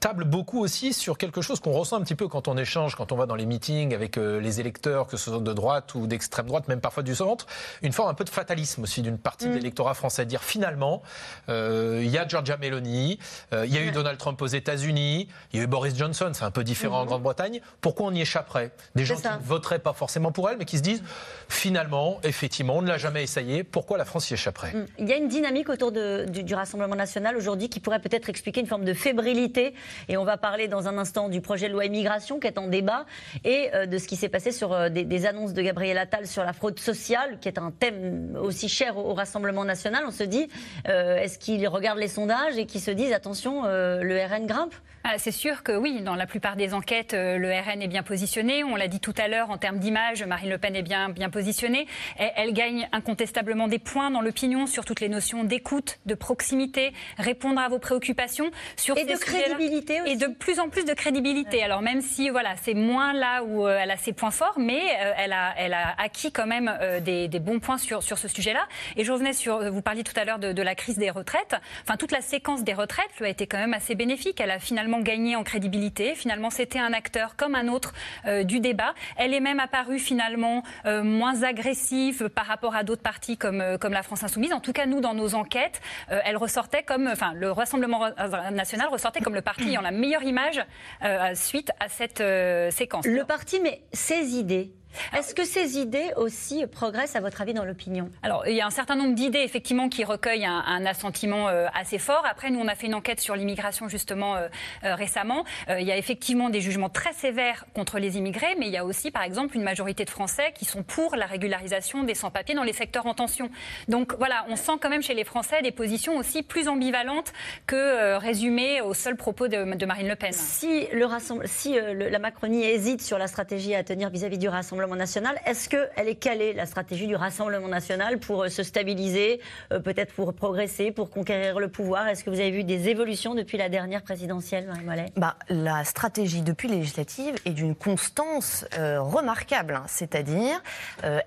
[0.00, 3.12] table beaucoup aussi sur quelque chose qu'on ressent un petit peu quand on échange, quand
[3.12, 6.06] on va dans les meetings avec euh, les électeurs, que ce soit de droite ou
[6.06, 7.46] d'extrême droite, même parfois du centre,
[7.82, 10.24] une forme un peu de fatalisme aussi d'une partie de l'électorat français.
[10.24, 11.02] Dire finalement,
[11.50, 13.18] euh, il y a Giorgia Meloni,
[13.52, 16.30] euh, il y a eu Donald Trump aux États-Unis, il y a eu Boris Johnson,
[16.32, 17.60] c'est un peu différent en Grande-Bretagne.
[17.82, 18.70] Pourquoi on y échapperait?
[18.94, 21.02] Des gens qui ne voteraient pas forcément pour elle, mais qui se disent
[21.48, 24.72] finalement, effectivement, on ne l'a jamais essayé, pourquoi la France y échapperait?
[24.72, 24.86] Mm.
[24.98, 28.28] Il y a une dynamique autour de- du, du Rassemblement national aujourd'hui qui pourrait peut-être
[28.30, 29.74] expliquer une forme de fébrilité.
[30.08, 32.68] Et on va parler dans un instant du projet de loi immigration qui est en
[32.68, 33.06] débat
[33.44, 36.26] et euh, de ce qui s'est passé sur euh, des, des annonces de Gabriel Attal
[36.26, 40.04] sur la fraude sociale, qui est un thème aussi cher au, au Rassemblement national.
[40.06, 40.48] On se dit,
[40.88, 44.74] euh, est-ce qu'ils regardent les sondages et qu'ils se disent, attention, euh, le RN grimpe?
[45.04, 48.64] Ah, C'est sûr que oui, dans la plupart des enquêtes, le RN est bien positionné.
[48.64, 51.30] On l'a dit tout à l'heure, en termes d'image, Marine Le Pen est bien, bien
[51.30, 51.86] positionnée.
[52.18, 56.92] Elle, elle gagne incontestablement des points dans l'opinion sur toutes les notions d'écoute, de proximité,
[57.16, 58.50] répondre à vos préoccupations.
[58.76, 59.56] Sur Et ces de sujets-là.
[59.80, 60.12] Crédibilité aussi.
[60.12, 61.62] Et de plus en plus de crédibilité.
[61.62, 64.80] Alors même si voilà, c'est moins là où euh, elle a ses points forts, mais
[64.80, 68.18] euh, elle, a, elle a acquis quand même euh, des, des bons points sur, sur
[68.18, 68.66] ce sujet-là.
[68.96, 71.56] Et je revenais sur, vous parliez tout à l'heure de, de la crise des retraites.
[71.82, 74.40] Enfin, toute la séquence des retraites lui a été quand même assez bénéfique.
[74.40, 76.14] Elle a finalement gagné en crédibilité.
[76.14, 77.92] Finalement, c'était un acteur comme un autre
[78.26, 78.94] euh, du débat.
[79.16, 83.78] Elle est même apparue finalement euh, moins agressive par rapport à d'autres partis comme, euh,
[83.78, 84.52] comme la France Insoumise.
[84.52, 88.08] En tout cas, nous, dans nos enquêtes, elle ressortait comme, enfin, le Rassemblement
[88.52, 90.60] national ressortait comme le parti la meilleure image
[91.04, 93.06] euh, suite à cette euh, séquence.
[93.06, 94.72] Le parti, mais ses idées.
[95.16, 98.10] Est-ce que ces idées aussi progressent, à votre avis, dans l'opinion?
[98.22, 101.66] Alors, il y a un certain nombre d'idées, effectivement, qui recueillent un, un assentiment euh,
[101.74, 102.24] assez fort.
[102.28, 104.48] Après, nous, on a fait une enquête sur l'immigration, justement, euh,
[104.84, 105.44] euh, récemment.
[105.68, 108.84] Il y a effectivement des jugements très sévères contre les immigrés, mais il y a
[108.84, 112.64] aussi, par exemple, une majorité de Français qui sont pour la régularisation des sans-papiers dans
[112.64, 113.48] les secteurs en tension.
[113.88, 117.32] Donc, voilà, on sent quand même chez les Français des positions aussi plus ambivalentes
[117.66, 120.32] que résumées aux seuls propos de, de Marine Le Pen.
[120.32, 124.48] Si, le rassemble- si le- la Macronie hésite sur la stratégie à tenir vis-à-vis du
[124.48, 125.38] Rassemblement National.
[125.46, 129.40] Est-ce qu'elle est calée, la stratégie du Rassemblement national, pour se stabiliser,
[129.84, 132.08] peut-être pour progresser, pour conquérir le pouvoir?
[132.08, 135.06] Est-ce que vous avez vu des évolutions depuis la dernière présidentielle, Marie Mollet?
[135.16, 139.84] Bah, La stratégie depuis législative est d'une constance remarquable, hein.
[139.86, 140.62] c'est-à-dire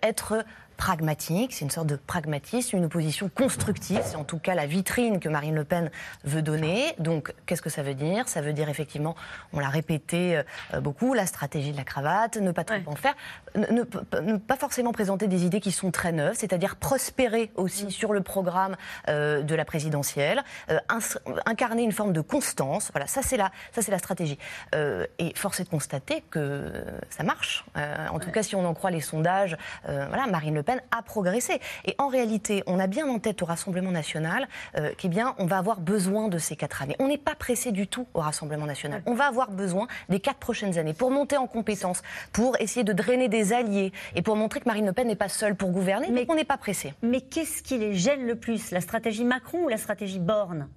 [0.02, 0.44] être
[0.78, 5.20] pragmatique, c'est une sorte de pragmatisme, une opposition constructive, c'est en tout cas la vitrine
[5.20, 5.92] que Marine Le Pen
[6.24, 6.94] veut donner.
[7.00, 8.28] Donc qu'est-ce que ça veut dire?
[8.28, 9.16] Ça veut dire effectivement,
[9.54, 10.38] on l'a répété
[10.74, 13.16] euh, beaucoup, la stratégie de la cravate, ne pas trop en faire,
[13.56, 13.84] ne,
[14.38, 17.90] pas forcément présenter des idées qui sont très neuves, c'est-à-dire prospérer aussi mm.
[17.90, 18.76] sur le programme
[19.10, 20.80] euh, de la présidentielle, euh,
[21.46, 22.90] incarner une forme de constance.
[22.94, 24.38] Voilà, ça c'est la, ça c'est la stratégie.
[24.74, 26.72] et force est de constater que
[27.10, 27.66] ça marche.
[27.76, 31.60] en tout cas, si on en croit les sondages, voilà, Marine Le Pen a progressé.
[31.86, 34.48] Et en réalité, on a bien en tête au Rassemblement national
[34.78, 36.96] euh, qu'eh bien, on va avoir besoin de ces quatre années.
[37.00, 39.04] On n'est pas pressé du tout au Rassemblement national.
[39.06, 42.94] On va avoir besoin des quatre prochaines années pour monter en compétences, pour essayer de
[42.94, 46.08] drainer des alliés et pour montrer que Marine Le Pen n'est pas seule pour gouverner.
[46.12, 46.94] Mais on n'est pas pressé.
[47.02, 48.72] Mais qu'est-ce qui les gêne le plus?
[48.72, 50.68] La stratégie Macron ou la stratégie Borne?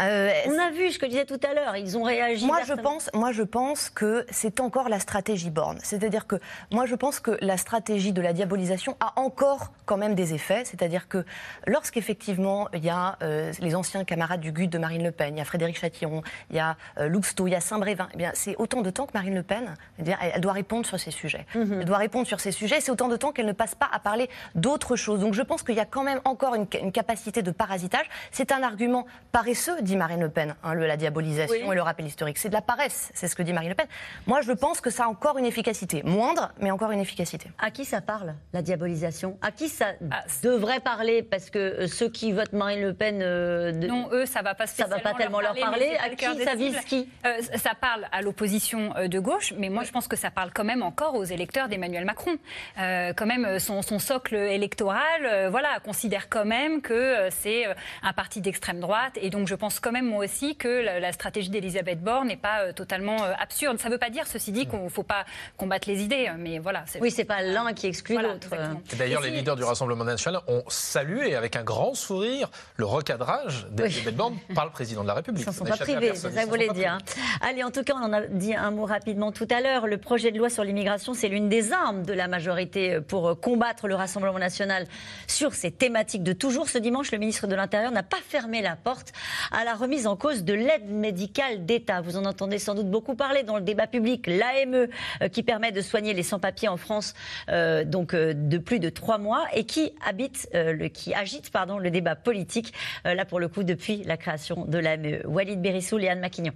[0.00, 2.46] Euh, On a vu ce que je disais tout à l'heure, ils ont réagi.
[2.46, 5.78] Moi je, pense, moi, je pense que c'est encore la stratégie Borne.
[5.82, 6.36] C'est-à-dire que
[6.70, 10.64] moi, je pense que la stratégie de la diabolisation a encore quand même des effets.
[10.64, 11.24] C'est-à-dire que
[11.66, 15.38] lorsqu'effectivement, il y a euh, les anciens camarades du GUD de Marine Le Pen, il
[15.38, 17.08] y a Frédéric Chatillon, il y a euh,
[17.46, 20.10] il y a Saint-Brévin, eh bien, c'est autant de temps que Marine Le Pen, eh
[20.34, 21.46] elle doit répondre sur ces sujets.
[21.54, 21.78] Mhm.
[21.80, 22.80] Elle doit répondre sur ces sujets.
[22.80, 25.20] C'est autant de temps qu'elle ne passe pas à parler d'autres choses.
[25.20, 28.06] Donc je pense qu'il y a quand même encore une, une capacité de parasitage.
[28.30, 32.38] C'est un argument paresseux dit Marine Le Pen, hein, la diabolisation et le rappel historique.
[32.38, 33.86] C'est de la paresse, c'est ce que dit Marine Le Pen.
[34.26, 36.02] Moi, je pense que ça a encore une efficacité.
[36.04, 37.50] Moindre, mais encore une efficacité.
[37.58, 39.36] À qui ça parle, la diabolisation?
[39.42, 41.22] À qui ça ah, devrait parler?
[41.22, 43.20] Parce que euh, ceux qui votent Marine Le Pen.
[43.20, 45.96] Euh, non, eux, ça va pas Ça va pas tellement leur parler.
[46.00, 47.08] À qui ça vise qui?
[47.26, 50.64] Euh, Ça parle à l'opposition de gauche, mais moi, je pense que ça parle quand
[50.64, 52.36] même encore aux électeurs d'Emmanuel Macron.
[52.76, 57.64] quand même, son, son socle électoral, voilà, considère quand même que c'est
[58.02, 59.18] un parti d'extrême droite.
[59.20, 60.68] Et donc, je pense quand même moi aussi que
[61.00, 63.78] la, stratégie d'Elisabeth Borne n'est pas euh, totalement euh, absurde.
[63.78, 65.24] Ça ne veut pas dire, ceci dit, qu'on ne faut pas
[65.56, 66.84] combattre les idées, hein, mais voilà.
[67.00, 68.48] Oui, c'est pas l'un qui exclut l'autre.
[68.96, 74.16] D'ailleurs, les leaders du Rassemblement national ont salué avec un grand sourire le recadrage d'Elisabeth
[74.16, 75.44] Borne par le président de la République.
[75.44, 76.98] Ils ne sont pas privés, c'est ça que vous voulez dire.
[77.40, 79.86] Allez, en tout cas, on en a dit un mot rapidement tout à l'heure.
[79.86, 83.88] Le projet de loi sur l'immigration, c'est l'une des armes de la majorité pour combattre
[83.88, 84.86] le Rassemblement national
[85.26, 86.68] sur ces thématiques de toujours.
[86.68, 89.12] Ce dimanche, le ministre de l'Intérieur n'a pas fermé la porte
[89.50, 92.00] à la remise en cause de l'aide médicale d'État.
[92.00, 94.26] Vous en entendez sans doute beaucoup parler dans le débat public.
[94.26, 94.88] L'AME
[95.22, 97.14] euh, qui permet de soigner les sans-papiers en France
[97.48, 101.78] euh, donc euh, de plus de trois mois et qui habite, le, qui agite pardon,
[101.78, 102.72] le débat politique
[103.04, 105.20] là pour le coup depuis la création de l'AME.
[105.24, 106.52] Walid Berissoul et Anne Maquignon.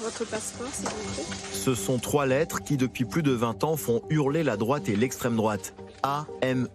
[0.00, 0.68] Votre passeport,
[1.52, 4.96] Ce sont trois lettres qui, depuis plus de 20 ans, font hurler la droite et
[4.96, 5.74] l'extrême droite.
[6.02, 6.68] AME,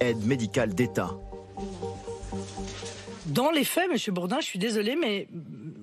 [0.00, 1.10] aide médicale d'État.
[3.28, 5.28] Dans les faits, Monsieur Bourdin, je suis désolé, mais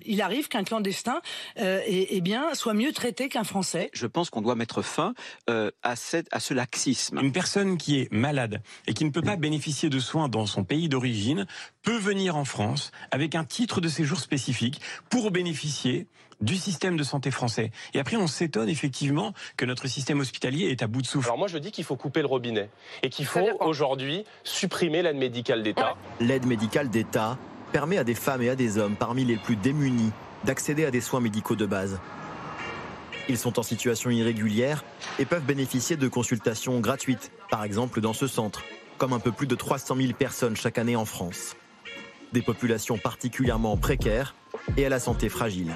[0.04, 1.22] il arrive qu'un clandestin
[1.60, 1.80] euh,
[2.22, 3.92] bien, soit mieux traité qu'un Français.
[3.94, 5.14] Je pense qu'on doit mettre fin
[5.50, 7.20] euh, à, cette, à ce laxisme.
[7.22, 10.64] Une personne qui est malade et qui ne peut pas bénéficier de soins dans son
[10.64, 11.46] pays d'origine
[11.84, 16.08] peut venir en France avec un titre de séjour spécifique pour bénéficier
[16.42, 17.72] du système de santé français.
[17.94, 21.28] Et après, on s'étonne effectivement que notre système hospitalier est à bout de souffle.
[21.28, 22.70] Alors moi, je dis qu'il faut couper le robinet
[23.04, 25.96] et qu'il faut aujourd'hui supprimer l'aide médicale d'État.
[26.20, 27.38] L'aide médicale d'État
[27.72, 30.12] permet à des femmes et à des hommes parmi les plus démunis
[30.44, 32.00] d'accéder à des soins médicaux de base.
[33.28, 34.84] Ils sont en situation irrégulière
[35.18, 38.64] et peuvent bénéficier de consultations gratuites, par exemple dans ce centre,
[38.98, 41.56] comme un peu plus de 300 000 personnes chaque année en France.
[42.34, 44.36] Des populations particulièrement précaires
[44.78, 45.72] et à la santé fragile.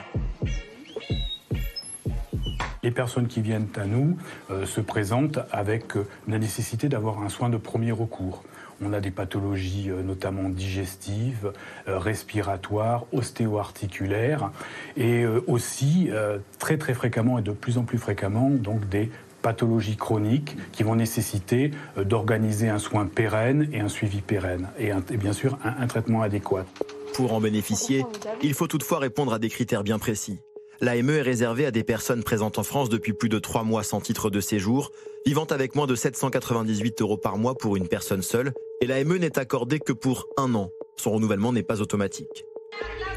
[2.81, 4.17] Les personnes qui viennent à nous
[4.51, 8.43] euh, se présentent avec euh, la nécessité d'avoir un soin de premier recours.
[8.81, 11.51] On a des pathologies euh, notamment digestives,
[11.87, 14.51] respiratoires, ostéo-articulaires
[14.95, 16.09] et aussi
[16.57, 18.49] très très fréquemment et de plus en plus fréquemment
[18.89, 19.09] des
[19.41, 25.33] pathologies chroniques qui vont nécessiter d'organiser un soin pérenne et un suivi pérenne et, bien
[25.33, 26.65] sûr un traitement adéquat.
[27.13, 28.05] Pour en bénéficier,
[28.41, 30.37] il faut toutefois répondre à des critères bien précis.
[30.81, 33.99] L'AME est réservée à des personnes présentes en France depuis plus de trois mois sans
[33.99, 34.91] titre de séjour,
[35.25, 39.37] vivant avec moins de 798 euros par mois pour une personne seule, et l'AME n'est
[39.37, 40.69] accordée que pour un an.
[40.95, 42.45] Son renouvellement n'est pas automatique.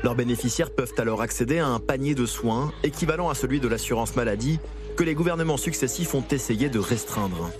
[0.03, 4.17] Leurs bénéficiaires peuvent alors accéder à un panier de soins équivalent à celui de l'assurance
[4.17, 4.59] maladie
[4.97, 7.51] que les gouvernements successifs ont essayé de restreindre.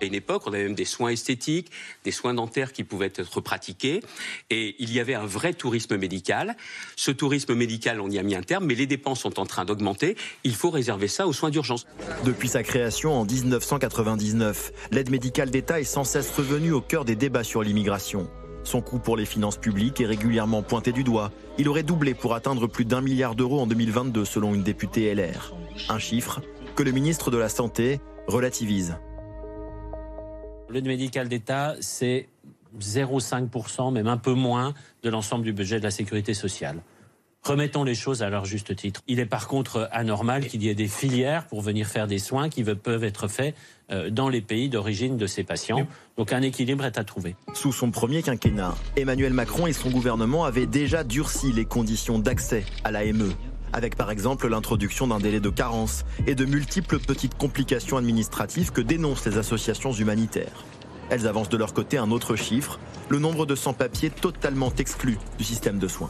[0.00, 1.70] À une époque, on avait même des soins esthétiques,
[2.04, 4.02] des soins dentaires qui pouvaient être pratiqués.
[4.48, 6.56] Et il y avait un vrai tourisme médical.
[6.96, 9.64] Ce tourisme médical, on y a mis un terme, mais les dépenses sont en train
[9.64, 10.16] d'augmenter.
[10.44, 11.86] Il faut réserver ça aux soins d'urgence.
[12.24, 17.16] Depuis sa création en 1999, l'aide médicale d'État est sans cesse revenue au cœur des
[17.16, 18.30] débats sur l'immigration.
[18.64, 21.30] Son coût pour les finances publiques est régulièrement pointé du doigt.
[21.58, 25.54] Il aurait doublé pour atteindre plus d'un milliard d'euros en 2022 selon une députée LR.
[25.88, 26.40] Un chiffre
[26.76, 28.96] que le ministre de la Santé relativise.
[30.72, 32.28] L'aide médicale d'État, c'est
[32.78, 36.82] 0,5%, même un peu moins, de l'ensemble du budget de la sécurité sociale.
[37.42, 39.00] Remettons les choses à leur juste titre.
[39.08, 42.50] Il est par contre anormal qu'il y ait des filières pour venir faire des soins
[42.50, 43.54] qui peuvent être faits
[43.90, 45.86] euh, dans les pays d'origine de ces patients.
[46.18, 47.36] Donc un équilibre est à trouver.
[47.54, 52.66] Sous son premier quinquennat, Emmanuel Macron et son gouvernement avaient déjà durci les conditions d'accès
[52.84, 53.32] à l'AME,
[53.72, 58.80] avec par exemple l'introduction d'un délai de carence et de multiples petites complications administratives que
[58.80, 60.64] dénoncent les associations humanitaires.
[61.10, 65.44] Elles avancent de leur côté un autre chiffre, le nombre de sans-papiers totalement exclus du
[65.44, 66.08] système de soins.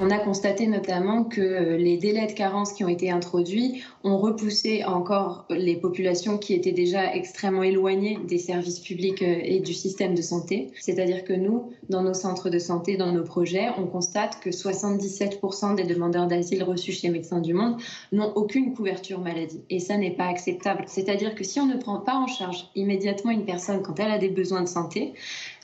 [0.00, 4.84] On a constaté notamment que les délais de carence qui ont été introduits ont repoussé
[4.84, 10.14] encore les populations qui étaient déjà extrêmement éloignées des services publics euh, et du système
[10.14, 10.70] de santé.
[10.78, 15.74] C'est-à-dire que nous, dans nos centres de santé, dans nos projets, on constate que 77%
[15.74, 17.80] des demandeurs d'asile reçus chez Médecins du Monde
[18.12, 19.62] n'ont aucune couverture maladie.
[19.68, 20.84] Et ça n'est pas acceptable.
[20.86, 24.18] C'est-à-dire que si on ne prend pas en charge immédiatement une personne quand elle a
[24.18, 25.14] des besoins de santé,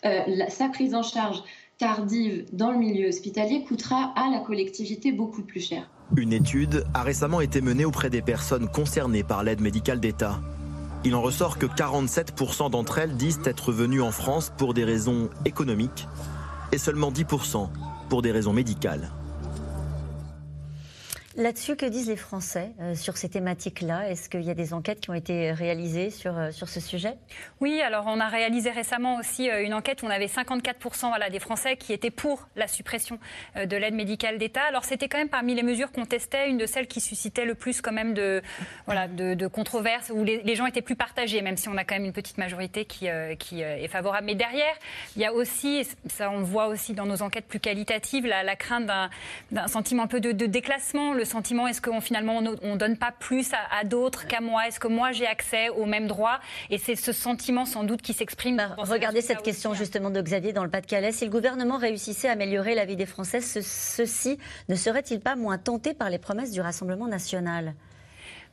[0.05, 1.43] euh, sa prise en charge
[1.79, 5.91] tardive dans le milieu hospitalier coûtera à la collectivité beaucoup plus cher.
[6.17, 10.41] Une étude a récemment été menée auprès des personnes concernées par l'aide médicale d'État.
[11.05, 15.29] Il en ressort que 47% d'entre elles disent être venues en France pour des raisons
[15.45, 16.09] économiques
[16.73, 17.69] et seulement 10%
[18.09, 19.11] pour des raisons médicales.
[21.37, 24.09] Là-dessus, que disent les Français euh, sur ces thématiques-là?
[24.09, 27.15] Est-ce qu'il y a des enquêtes qui ont été réalisées sur, euh, sur ce sujet?
[27.61, 31.31] Oui, alors on a réalisé récemment aussi euh, une enquête où on avait 54% voilà,
[31.31, 33.19] des Français qui étaient pour la suppression
[33.57, 34.63] de l'aide médicale d'État.
[34.69, 37.57] Alors c'était quand même parmi les mesures qu'on testait, une de celles qui suscitait le
[37.57, 38.41] plus quand même de,
[38.87, 41.97] voilà, de, de controverses, où les, gens étaient plus partagés, même si on a quand
[41.97, 43.09] même une petite majorité qui,
[43.39, 44.27] qui est favorable.
[44.27, 44.75] Mais derrière,
[45.17, 48.57] il y a aussi, ça on le voit aussi dans nos enquêtes plus qualitatives, la,
[48.57, 48.87] crainte
[49.51, 53.51] d'un sentiment un peu de, déclassement, sentiment Est-ce qu'on finalement on ne donne pas plus
[53.71, 54.67] à, d'autres qu'à moi?
[54.67, 58.13] Est-ce que moi j'ai accès aux mêmes droits Et c'est ce sentiment sans doute qui
[58.13, 58.57] s'exprime.
[58.57, 59.75] Bah, regardez cette question hein.
[59.75, 61.13] justement de Xavier dans le Pas-de-Calais.
[61.13, 65.59] Si le gouvernement réussissait à améliorer la vie des Français, ceux-ci ne seraient-ils pas moins
[65.59, 67.75] tentés par les promesses du Rassemblement national?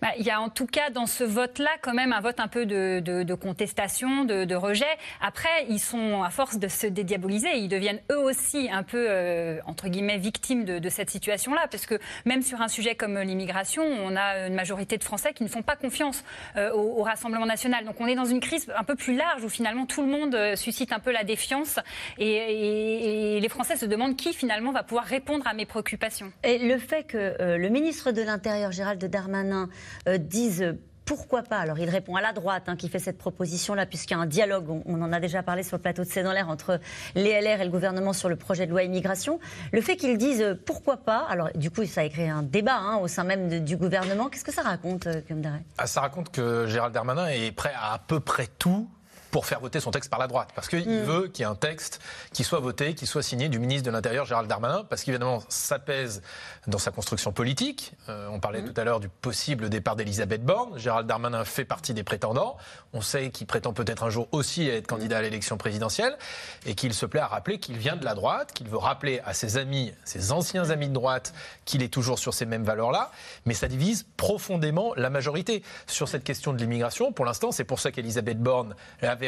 [0.01, 2.47] Bah, il y a en tout cas dans ce vote-là quand même un vote un
[2.47, 4.85] peu de, contestation, de, rejet.
[5.21, 9.59] Après, ils sont, à force de se dédiaboliser, ils deviennent eux aussi un peu, euh,
[9.65, 11.67] entre guillemets, victimes de, cette situation-là.
[11.69, 15.43] Parce que même sur un sujet comme l'immigration, on a une majorité de Français qui
[15.43, 16.23] ne font pas confiance
[16.57, 17.85] euh, au, Rassemblement national.
[17.85, 20.35] Donc on est dans une crise un peu plus large où finalement tout le monde
[20.35, 21.79] euh, suscite un peu la défiance.
[22.17, 26.31] Et, les Français se demandent qui finalement va pouvoir répondre à mes préoccupations.
[26.43, 29.67] Et le fait que le ministre de l'Intérieur, Gérald Darmanin,
[30.07, 30.75] euh, disent
[31.05, 34.17] pourquoi pas Alors il répond à la droite hein, qui fait cette proposition-là, puisqu'il y
[34.17, 36.47] a un dialogue, on, en a déjà parlé sur le plateau de C'est dans l'air,
[36.47, 36.79] entre
[37.15, 39.39] les LR et le gouvernement sur le projet de loi immigration.
[39.73, 42.77] Le fait qu'ils disent euh, pourquoi pas, alors du coup ça a créé un débat
[42.77, 45.41] hein, au sein même du gouvernement, qu'est-ce que ça raconte, euh, comme
[45.77, 48.87] ah, Ça raconte que Gérald Darmanin est prêt à à peu près tout
[49.31, 50.49] pour faire voter son texte par la droite.
[50.53, 51.03] Parce qu'il mm.
[51.03, 51.99] veut qu'il y ait un texte
[52.33, 55.79] qui soit voté, qui soit signé du ministre de l'Intérieur, Gérald Darmanin, parce qu'évidemment, ça
[55.79, 56.21] pèse
[56.68, 57.93] dans sa construction politique.
[58.09, 58.74] Euh, on parlait mm.
[58.74, 60.78] tout à l'heure du possible départ d'Elisabeth Borne.
[60.78, 62.57] Gérald Darmanin fait partie des prétendants.
[62.93, 66.18] On sait qu'il prétend peut-être un jour aussi être candidat à l'élection présidentielle
[66.66, 69.34] et qu'il se plaît à rappeler qu'il vient de la droite, qu'il veut rappeler à
[69.34, 71.34] ses amis, ses anciens amis de droite,
[71.66, 73.12] qu'il est toujours sur ces mêmes valeurs-là.
[73.45, 75.64] Mais ça divise profondément la majorité.
[75.88, 78.76] Sur cette question de l'immigration, pour l'instant, c'est pour ça qu'Elisabeth Borne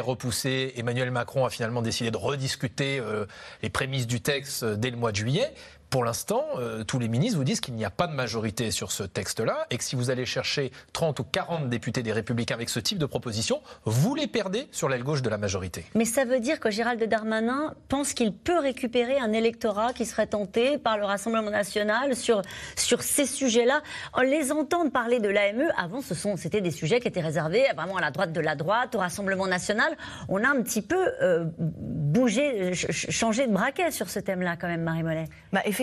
[0.03, 0.73] repoussé.
[0.75, 3.25] Emmanuel Macron a finalement décidé de rediscuter euh,
[3.61, 5.53] les prémices du texte euh, dès le mois de juillet.
[5.89, 8.91] Pour l'instant, euh, tous les ministres vous disent qu'il n'y a pas de majorité sur
[8.91, 12.69] ce texte-là et que si vous allez chercher 30 ou 40 députés des Républicains avec
[12.69, 15.85] ce type de proposition, vous les perdez sur l'aile gauche de la majorité.
[15.95, 20.27] Mais ça veut dire que Gérald Darmanin pense qu'il peut récupérer un électorat qui serait
[20.27, 22.41] tenté par le Rassemblement national sur,
[22.75, 23.81] sur ces sujets-là.
[24.23, 25.71] Les entend parler de l'AME.
[25.77, 28.55] Avant, ce sont, c'était des sujets qui étaient réservés vraiment à la droite de la
[28.55, 29.95] droite, au Rassemblement national.
[30.29, 34.81] On a un petit peu euh, bougé, changé de braquet sur ce thème-là quand même,
[34.81, 35.25] Marie Mollet.
[35.51, 35.82] Bah, effectivement,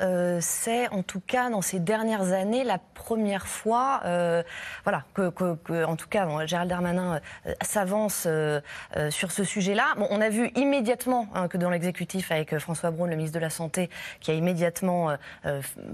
[0.00, 4.42] euh, c'est en tout cas dans ces dernières années la première fois, euh,
[4.84, 8.26] voilà, que, en tout cas, Gérald Darmanin euh, s'avance
[9.10, 9.94] sur ce sujet-là.
[9.96, 13.42] Bon, on a vu immédiatement hein, que dans l'exécutif, avec François Braun, le ministre de
[13.42, 15.16] la Santé, qui a immédiatement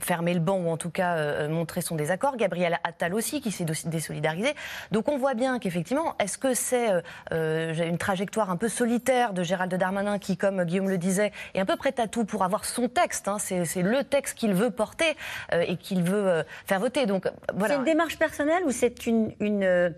[0.01, 2.37] fermé le banc ou en tout cas montré son désaccord.
[2.37, 4.55] Gabriel Attal aussi, qui s'est désolidarisé.
[4.91, 6.91] Donc on voit bien qu'effectivement, est-ce que c'est
[7.31, 11.67] une trajectoire un peu solitaire de Gérald Darmanin qui, comme Guillaume le disait, est un
[11.67, 13.24] peu prêt à tout pour avoir son texte.
[13.29, 13.39] Hein.
[13.39, 15.17] c'est le texte qu'il veut porter
[15.53, 17.07] euh, et qu'il veut euh, faire voter.
[17.07, 17.75] Donc voilà.
[17.75, 19.91] C'est une démarche personnelle ou c'est une, euh,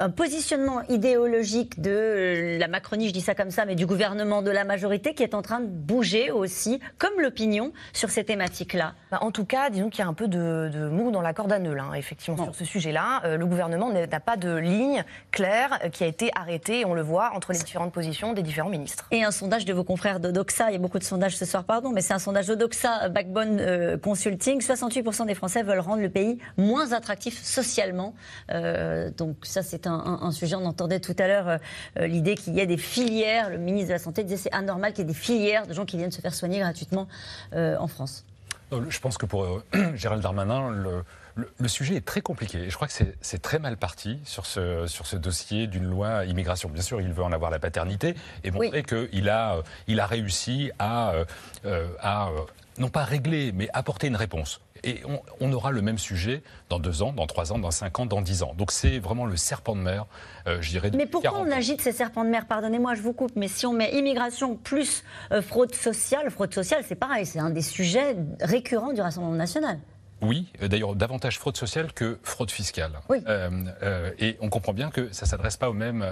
[0.00, 4.50] un positionnement idéologique de la Macronie, je dis ça comme ça, mais du gouvernement de
[4.50, 8.94] la majorité qui est en train de bouger aussi, comme l'opinion, sur ces thématiques-là?
[9.10, 11.52] Bah, En tout cas, disons qu'il y a un peu de, mou dans la corde
[11.52, 13.36] à nœud, hein, effectivement, sur ce sujet-là.
[13.36, 17.52] le gouvernement n'a pas de ligne claire qui a été arrêtée, on le voit, entre
[17.52, 19.06] les différentes positions des différents ministres.
[19.10, 21.44] Et un sondage de vos confrères de Doxa, il y a beaucoup de sondages ce
[21.44, 24.60] soir, pardon, mais c'est un sondage Odoxa Backbone euh, Consulting.
[24.60, 28.14] 68% des Français veulent rendre le pays moins attractif socialement.
[28.50, 30.56] Euh, donc ça, c'est un, sujet.
[30.56, 33.50] On entendait tout à l'heure euh, l'idée qu'il y ait des filières.
[33.50, 35.84] Le ministre de la Santé disait c'est anormal qu'il y ait des filières de gens
[35.84, 37.08] qui viennent se faire soigner gratuitement
[37.52, 38.24] en France.
[38.70, 39.62] Je pense que pour
[39.94, 41.02] Gérald Darmanin, le,
[41.34, 42.68] le, sujet est très compliqué.
[42.68, 46.68] je crois que c'est très mal parti sur ce, sur ce dossier d'une loi immigration.
[46.68, 48.14] Bien sûr, il veut en avoir la paternité
[48.44, 51.24] et montrer qu'il a, euh, il a réussi à, euh,
[51.64, 52.30] euh, à
[52.78, 54.60] non pas régler, mais apporter une réponse.
[54.84, 55.00] Et
[55.40, 58.20] on, aura le même sujet dans deux ans, dans trois ans, dans cinq ans, dans
[58.20, 58.52] dix ans.
[58.56, 60.06] Donc c'est vraiment le serpent de mer,
[60.44, 60.90] je dirais.
[60.92, 62.46] Mais pourquoi on agite ces serpents de mer?
[62.46, 65.04] Pardonnez-moi, je vous coupe, mais si on met immigration plus
[65.40, 69.78] fraude sociale, fraude sociale, c'est pareil, c'est un des sujets récurrents du Rassemblement national.
[70.22, 72.92] Oui, euh, d'ailleurs davantage fraude sociale que fraude fiscale.
[73.10, 73.50] Euh,
[73.82, 76.06] euh, et on comprend bien que ça ne s'adresse pas au même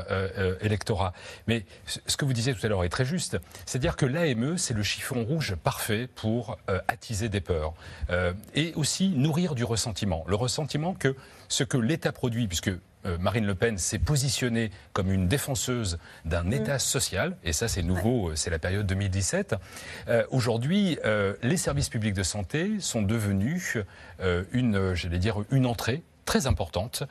[0.61, 1.13] électorat.
[1.47, 3.39] Mais ce que vous disiez tout à l'heure est très juste.
[3.67, 6.59] C'est-à-dire que l'AME, c'est le chiffon rouge parfait pour
[6.89, 7.75] attiser des peurs.
[8.55, 10.25] et aussi nourrir du ressentiment.
[10.27, 11.15] Le ressentiment que
[11.49, 12.81] ce que l'État produit, puisque euh,
[13.19, 16.53] Marine Le Pen s'est positionnée comme une défenseuse d'un mm.
[16.53, 19.55] État social, et ça c'est nouveau, euh, c'est la période 2017.
[20.09, 20.99] Euh, aujourd'hui,
[21.43, 23.79] les services publics de santé sont devenus
[24.53, 27.03] une, j'allais dire, une entrée très importante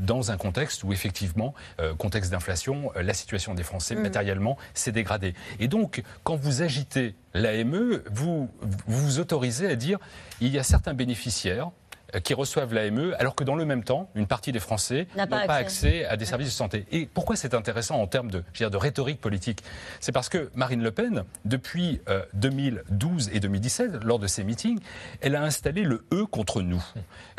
[0.00, 1.54] dans un contexte où effectivement,
[1.98, 4.02] contexte d'inflation, la situation des Français mm.
[4.02, 5.34] matériellement s'est dégradée.
[5.60, 9.98] Et donc, quand vous agitez l'AME, vous, vous vous autorisez à dire
[10.40, 11.83] il y a certains bénéficiaires euh,
[12.22, 15.42] qui reçoivent l'AME, alors que dans le même temps, une partie des Français n'ont pas,
[15.48, 16.04] accès.
[16.06, 16.86] à des services de santé.
[16.92, 19.62] Et pourquoi c'est intéressant en termes de, de rhétorique politique?
[20.00, 22.00] C'est parce que Marine Le Pen, depuis
[22.34, 24.80] 2012 euh, et 2017, lors de ses meetings,
[25.20, 26.84] elle a installé le E contre nous.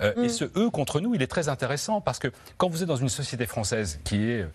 [0.02, 0.30] Euh, et mm.
[0.30, 3.10] ce E contre nous, il est très intéressant parce que quand vous êtes dans une
[3.10, 4.46] société française qui est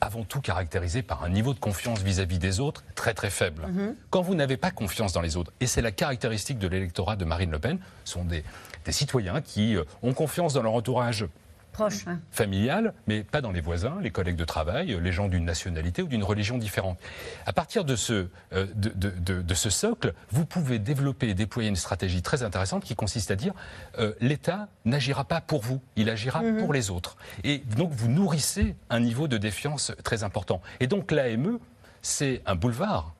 [0.00, 3.66] avant tout caractérisée par un niveau de confiance vis-à-vis des autres très très faible.
[3.66, 3.94] Mm-hmm.
[4.08, 7.24] Quand vous n'avez pas confiance dans les autres, et c'est la caractéristique de l'électorat de
[7.24, 8.42] Marine Le Pen, sont des,
[8.84, 11.26] des citoyens qui euh, ont confiance dans leur entourage
[11.72, 16.02] Proche, familial, mais pas dans les voisins, les collègues de travail, les gens d'une nationalité
[16.02, 16.98] ou d'une religion différente.
[17.46, 22.22] À partir de ce, euh, de, ce socle, vous pouvez développer et déployer une stratégie
[22.22, 23.54] très intéressante qui consiste à dire
[24.00, 26.58] euh, l'État n'agira pas pour vous, il agira mhm.
[26.58, 27.16] pour les autres.
[27.44, 30.60] Et donc vous nourrissez un niveau de défiance très important.
[30.80, 31.60] Et donc l'AME,
[32.02, 33.14] c'est un boulevard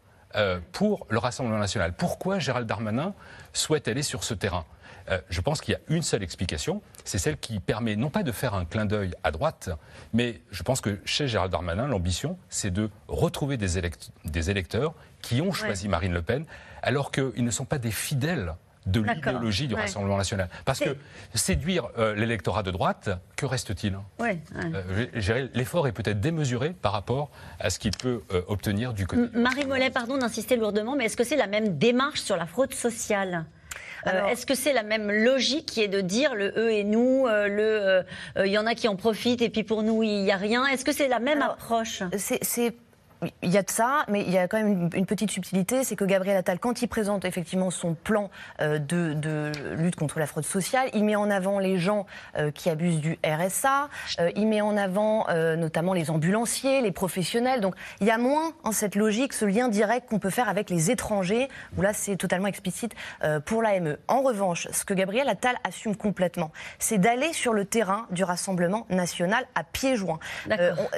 [0.73, 1.93] pour le Rassemblement national.
[1.93, 3.15] Pourquoi Gérald Darmanin
[3.53, 4.65] souhaite aller sur ce terrain?
[5.11, 8.23] Euh, je pense qu'il y a une seule explication, c'est celle qui permet non pas
[8.23, 9.71] de faire un clin d'œil à droite,
[10.13, 13.79] mais je pense que chez Gérald Darmanin, l'ambition, c'est de retrouver des,
[14.51, 16.45] électeurs qui ont choisi Marine Le Pen,
[16.83, 18.55] alors qu'ils ne sont pas des fidèles
[18.87, 20.49] de l'idéologie du Rassemblement national.
[20.65, 20.97] Parce que
[21.35, 23.99] séduire euh, l'électorat de droite, que reste-t-il?
[24.21, 29.37] Euh, L'effort est peut-être démesuré par rapport à ce qu'il peut obtenir du côté.
[29.39, 32.73] Marie Mollet, pardon d'insister lourdement, mais est-ce que c'est la même démarche sur la fraude
[32.73, 33.45] sociale?
[34.07, 37.27] Euh, est-ce que c'est la même logique qui est de dire le eux et nous,
[37.27, 38.05] euh, le
[38.41, 40.37] euh, il y en a qui en profitent et puis pour nous il n'y a
[40.37, 40.67] rien?
[40.67, 42.03] Est-ce que c'est la même approche?
[42.17, 42.75] C'est
[43.43, 45.97] il y a de ça, mais il y a quand même une, petite subtilité, c'est
[45.97, 50.45] que Gabriel Attal, quand il présente effectivement son plan euh, de, lutte contre la fraude
[50.45, 52.07] sociale, il met en avant les gens
[52.37, 53.89] euh, qui abusent du RSA,
[54.21, 57.61] euh, il met en avant notamment les ambulanciers, les professionnels.
[57.61, 60.71] Donc il y a moins en cette logique ce lien direct qu'on peut faire avec
[60.71, 62.95] les étrangers, où là c'est totalement explicite
[63.45, 63.97] pour l'AME.
[64.09, 68.87] En revanche, ce que Gabriel Attal assume complètement, c'est d'aller sur le terrain du Rassemblement
[68.91, 70.19] national à pieds joints.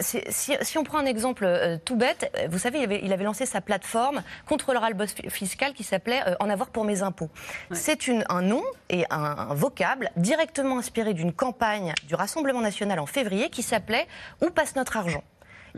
[0.01, 1.47] si, si, on prend un exemple
[1.85, 2.12] tout bête,
[2.49, 4.91] vous savez, il avait, lancé sa plateforme contre le ras
[5.29, 7.31] fiscal qui s'appelait euh, En avoir pour mes impôts.
[7.71, 13.51] C'est un nom et un, vocable directement inspiré d'une campagne du Rassemblement national en février
[13.51, 14.07] qui s'appelait
[14.41, 15.23] Où passe notre argent?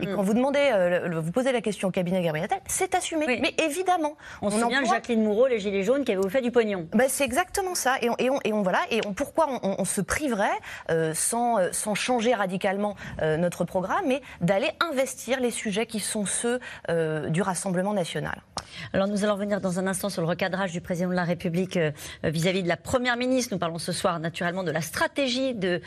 [0.01, 0.71] Et quand vous demandez,
[1.09, 3.25] vous posez la question au cabinet Gabriel c'est assumé.
[3.27, 4.15] Mais évidemment.
[4.41, 6.87] On, se souvient de Jacqueline Moureau, les Gilets jaunes, qui avait fait du pognon.
[6.93, 7.95] Ben, c'est exactement ça.
[8.01, 8.79] Et on, et on, et on voilà.
[8.91, 10.57] Et on, pourquoi on, se priverait,
[11.13, 16.59] sans, sans changer radicalement notre programme, mais d'aller investir les sujets qui sont ceux
[17.29, 18.41] du Rassemblement national.
[18.93, 21.79] Alors nous allons revenir dans un instant sur le recadrage du président de la République
[22.23, 23.53] vis-à-vis de la Première ministre.
[23.53, 25.81] Nous parlons ce soir naturellement de la stratégie de,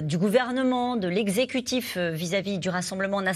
[0.00, 3.29] du gouvernement, de l'exécutif vis-à-vis du Rassemblement national.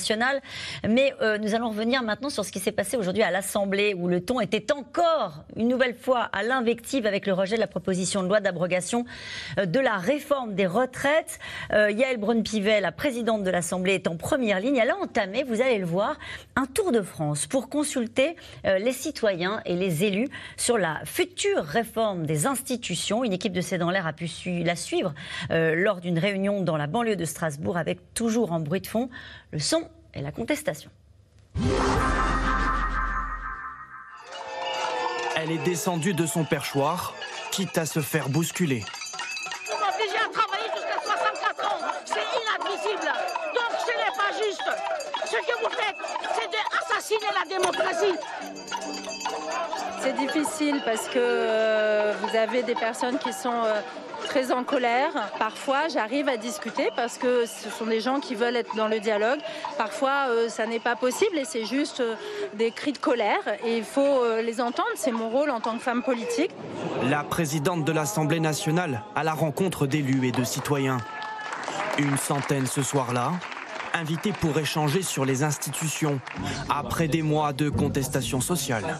[0.88, 4.20] Mais nous allons revenir maintenant sur ce qui s'est passé aujourd'hui à l'Assemblée, où le
[4.24, 8.28] ton était encore, une nouvelle fois, à l'invective avec le rejet de la proposition de
[8.28, 9.04] loi d'abrogation
[9.58, 11.38] euh, de la réforme des retraites.
[11.72, 14.76] Euh, Yael Braun-Pivet, la présidente de l'Assemblée, est en première ligne.
[14.76, 16.18] Elle a entamé, vous allez le voir,
[16.56, 18.36] un tour de France pour consulter
[18.66, 23.24] euh, les citoyens et les élus sur la future réforme des institutions.
[23.24, 24.28] Une équipe de C'est dans l'air a pu
[24.64, 25.14] la suivre
[25.50, 29.08] lors d'une réunion dans la banlieue de Strasbourg avec toujours en bruit de fond
[29.54, 30.90] le son et la contestation.
[35.36, 37.14] Elle est descendue de son perchoir,
[37.52, 38.80] quitte à se faire bousculer.
[38.80, 41.78] Vous m'obligez à travailler jusqu'à 64 ans.
[42.04, 43.12] C'est inadmissible.
[43.54, 44.68] Donc ce n'est pas juste.
[45.24, 45.96] Ce que vous faites,
[46.34, 48.18] c'est d'assassiner la démocratie.
[50.00, 53.80] C'est difficile parce que euh, vous avez des personnes qui sont euh,
[54.26, 55.12] très en colère.
[55.38, 59.00] Parfois, j'arrive à discuter parce que ce sont des gens qui veulent être dans le
[59.00, 59.40] dialogue.
[59.78, 62.02] Parfois, euh, ça n'est pas possible et c'est juste
[62.52, 64.88] des cris de colère il faut les entendre.
[64.94, 66.50] C'est mon rôle en tant que femme politique.
[67.08, 70.98] La présidente de l'Assemblée nationale à la rencontre d'élus et de citoyens.
[71.98, 73.32] Une centaine ce soir-là,
[73.94, 76.20] invités pour échanger sur les institutions
[76.68, 78.98] après des mois de contestation sociale.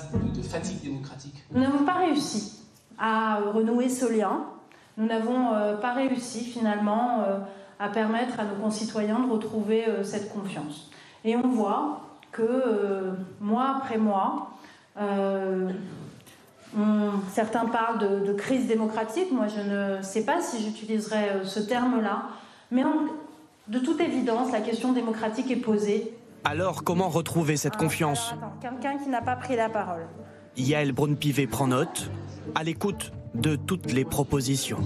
[1.53, 2.63] Nous n'avons pas réussi
[2.99, 4.47] à renouer ce lien
[4.97, 7.39] nous n'avons euh, pas réussi finalement euh,
[7.81, 10.91] à permettre à nos concitoyens de retrouver euh, cette confiance.
[11.25, 14.51] Et on voit que mois après mois,
[17.33, 19.31] certains parlent de, crise démocratique.
[19.31, 22.25] Moi, je ne sais pas si j'utiliserais ce terme-là.
[22.73, 22.83] Mais
[23.69, 26.13] de toute évidence, la question démocratique est posée.
[26.45, 30.07] Alors, comment retrouver cette confiance Quelqu'un qui n'a pas pris la parole.
[30.57, 32.11] Yael Braun-Pivet prend note,
[32.55, 34.79] à l'écoute de toutes les propositions.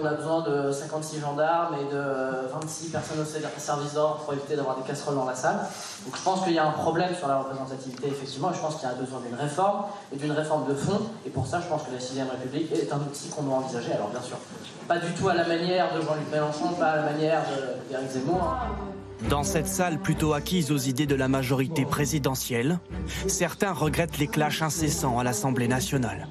[0.00, 3.24] On a besoin de 56 gendarmes et de 26 personnes au
[3.60, 5.58] service d'ordre pour éviter d'avoir des casseroles dans la salle.
[6.04, 8.88] Donc je pense qu'il y a un problème sur la représentativité, effectivement, je pense qu'il
[8.88, 11.00] y a besoin d'une réforme et d'une réforme de fond.
[11.26, 13.92] Et pour ça, je pense que la 6ème République est un outil qu'on doit envisager.
[13.92, 14.36] Alors bien sûr,
[14.86, 17.42] pas du tout à la manière de Jean-Luc Mélenchon, pas à la manière
[17.90, 18.54] d'Éric Zemmour.
[19.28, 22.78] Dans cette salle plutôt acquise aux idées de la majorité présidentielle,
[23.26, 26.28] certains regrettent les clashs incessants à l'Assemblée nationale.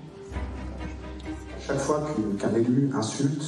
[1.68, 2.02] Chaque fois
[2.40, 3.44] qu'un élu insulte,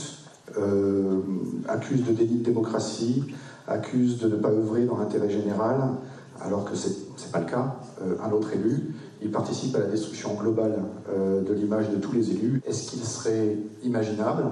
[0.57, 1.21] euh,
[1.69, 3.23] accuse de délit de démocratie,
[3.65, 5.77] accuse de ne pas œuvrer dans l'intérêt général,
[6.41, 9.85] alors que ce n'est pas le cas, euh, un autre élu, il participe à la
[9.85, 12.61] destruction globale euh, de l'image de tous les élus.
[12.67, 14.43] Est-ce qu'il serait imaginable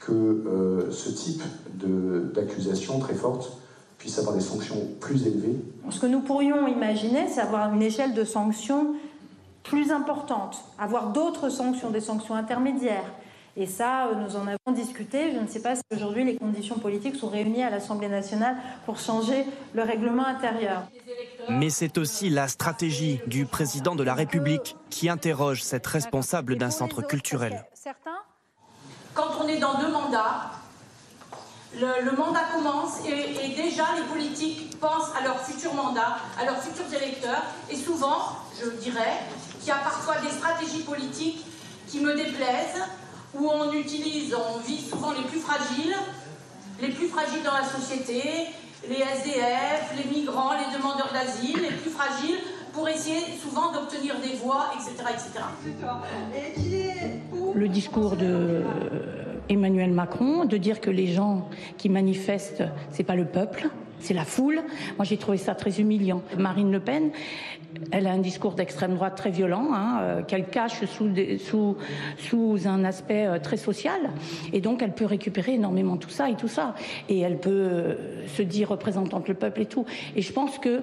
[0.00, 1.42] que ce type
[2.34, 3.56] d'accusation très forte
[3.96, 5.56] puisse avoir des sanctions plus élevées?
[5.88, 8.94] Ce que nous pourrions imaginer, c'est avoir une échelle de sanctions
[9.64, 13.10] plus importante, avoir d'autres sanctions, des sanctions intermédiaires.
[13.56, 15.32] Et ça, euh, nous en avons discuté.
[15.32, 18.98] Je ne sais pas si aujourd'hui les conditions politiques sont réunies à l'Assemblée nationale pour
[18.98, 20.82] changer le règlement intérieur.
[21.48, 26.70] Mais c'est aussi la stratégie du président de la République qui interroge cette responsable d'un
[26.70, 27.64] centre culturel.
[27.74, 28.18] Certains
[29.14, 30.50] Quand on est dans deux mandats,
[31.80, 36.58] le, mandat commence et, et, déjà les politiques pensent à leur futur mandat, à leurs
[36.58, 37.42] futurs électeurs.
[37.70, 39.20] Et souvent, je dirais,
[39.58, 41.44] qu'il y a parfois des stratégies politiques
[41.88, 42.84] qui me déplaisent,
[43.34, 45.96] où on utilise, on vise souvent les plus fragiles,
[46.80, 48.48] les plus fragiles dans la société,
[48.88, 52.38] les SDF, les migrants, les demandeurs d'asile, les plus fragiles,
[52.72, 54.92] pour essayer souvent d'obtenir des voix, etc.
[55.10, 55.44] etc.
[57.54, 58.64] Le discours de
[59.48, 63.68] Emmanuel Macron, de dire que les gens qui manifestent, c'est pas le peuple,
[64.04, 64.62] c'est la foule.
[64.96, 66.22] Moi, j'ai trouvé ça très humiliant.
[66.38, 67.10] Marine Le Pen,
[67.90, 71.76] elle a un discours d'extrême droite très violent, hein, euh, qu'elle cache sous,
[72.66, 74.10] un aspect euh, très social.
[74.52, 76.74] Et donc, elle peut récupérer énormément tout ça et tout ça.
[77.08, 79.86] Et elle peut euh, se dire représentante le peuple et tout.
[80.16, 80.82] Et je pense que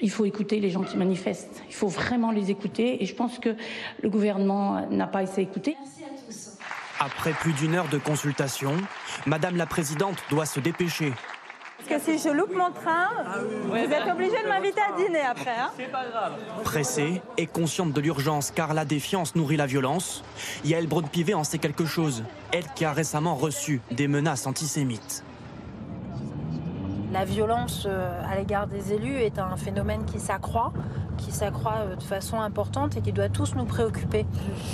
[0.00, 1.62] il faut écouter les gens qui manifestent.
[1.68, 3.02] Il faut vraiment les écouter.
[3.02, 3.50] Et je pense que
[4.02, 5.76] le gouvernement n'a pas essayé d'écouter.
[7.04, 8.76] Après plus d'une heure de consultation,
[9.26, 11.12] Madame la Présidente doit se dépêcher
[11.78, 13.08] parce que si je loupe mon train,
[13.66, 15.50] vous êtes obligé de m'inviter à dîner après.
[15.50, 16.34] Hein C'est pas grave.
[16.62, 20.22] Pressée et consciente de l'urgence car la défiance nourrit la violence,
[20.64, 22.22] Yael Braun-Pivet en sait quelque chose.
[22.52, 25.24] Elle qui a récemment reçu des menaces antisémites.
[27.12, 27.88] la violence
[28.30, 30.72] à l'égard des élus est un phénomène qui s'accroît,
[31.24, 34.26] qui s'accroît de façon importante et qui doit tous nous préoccuper.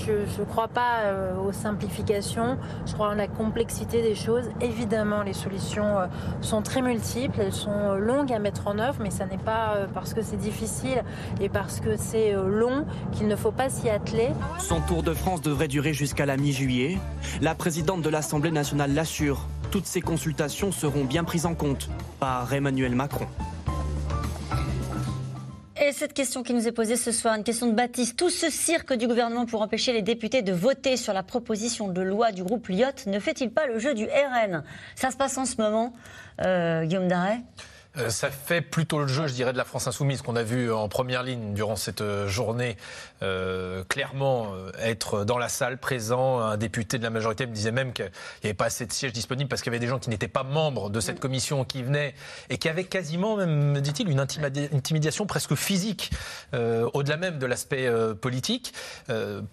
[0.07, 1.13] Je ne crois pas
[1.45, 4.45] aux simplifications, je crois en la complexité des choses.
[4.61, 5.97] Évidemment, les solutions
[6.41, 10.15] sont très multiples, elles sont longues à mettre en œuvre, mais ça n'est pas parce
[10.15, 11.03] que c'est difficile
[11.41, 14.29] et parce que c'est long qu'il ne faut pas s'y atteler.
[14.59, 16.99] Son tour de France devrait durer jusqu'à la mi-juillet.
[17.41, 19.47] La présidente de l'Assemblée nationale l'assure.
[19.71, 21.91] Toutes ces consultations seront bien prises en compte
[22.21, 23.27] par Emmanuel Macron.
[25.81, 28.17] Et cette question qui nous est posée ce soir, une question de Baptiste.
[28.17, 32.01] Tout ce cirque du gouvernement pour empêcher les députés de voter sur la proposition de
[32.03, 34.65] loi du groupe Lyot ne fait-il pas le jeu du RN
[34.97, 35.93] Ça se passe en ce moment,
[36.41, 37.43] euh, Guillaume Daret?
[37.97, 40.73] Euh, ça fait plutôt le jeu, je dirais, de la France insoumise qu'on a vu
[40.73, 42.77] en première ligne durant cette euh, journée.
[43.23, 47.93] Euh, clairement, être dans la salle, présent, un député de la majorité me disait même
[47.93, 48.07] qu'il
[48.45, 50.29] n'y avait pas assez de sièges disponibles parce qu'il y avait des gens qui n'étaient
[50.29, 52.15] pas membres de cette commission qui venaient
[52.51, 56.11] et qui avaient quasiment, même, me dit-il, une intimidation presque physique,
[56.53, 57.91] au-delà même de l'aspect
[58.21, 58.73] politique.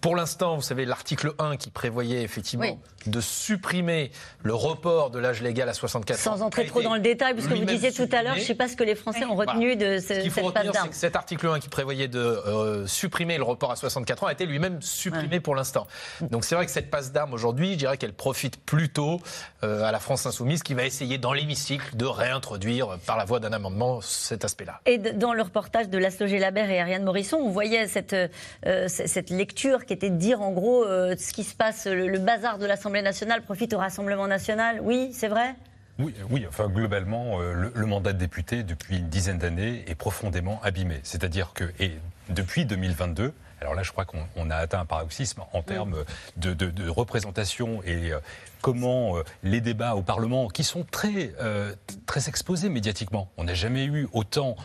[0.01, 4.11] pour l'instant, vous savez, l'article 1 qui prévoyait effectivement de supprimer
[4.43, 6.35] le report de l'âge légal à 64 ans.
[6.37, 8.55] Sans entrer trop dans le détail, puisque vous disiez tout à l'heure, je ne sais
[8.55, 10.95] pas ce que les Français ont retenu de ce, ce qu'il faut retenir, c'est que
[10.95, 14.45] cet article 1 qui prévoyait de euh, supprimer le report à 64 ans a été
[14.45, 15.87] lui-même supprimé pour l'instant.
[16.21, 19.21] Donc c'est vrai que cette passe d'armes aujourd'hui, je dirais qu'elle profite plutôt
[19.63, 23.39] euh, à la France insoumise qui va essayer dans l'hémicycle de réintroduire par la voie
[23.39, 24.81] d'un amendement cet aspect-là.
[24.85, 29.29] Et dans le reportage de Laszlo Labert et Ariane Morisson, on voyait cette, euh, cette
[29.29, 32.65] lecture qui était de dire en gros ce qui se passe, le, le bazar de
[32.65, 34.79] l'Assemblée nationale profite au Rassemblement national.
[34.81, 35.55] Oui, c'est vrai?
[35.97, 40.59] Oui, oui, enfin globalement, euh, le, mandat de député depuis une dizaine d'années est profondément
[40.61, 40.99] abîmé.
[41.03, 41.91] C'est-à-dire que et
[42.29, 46.03] depuis 2022, alors là, je crois qu'on a atteint un paroxysme en termes
[46.37, 48.19] de, de, représentation et euh,
[48.65, 51.75] comment euh, les débats au Parlement, qui sont très, euh,
[52.07, 54.55] très exposés médiatiquement, on n'a jamais eu autant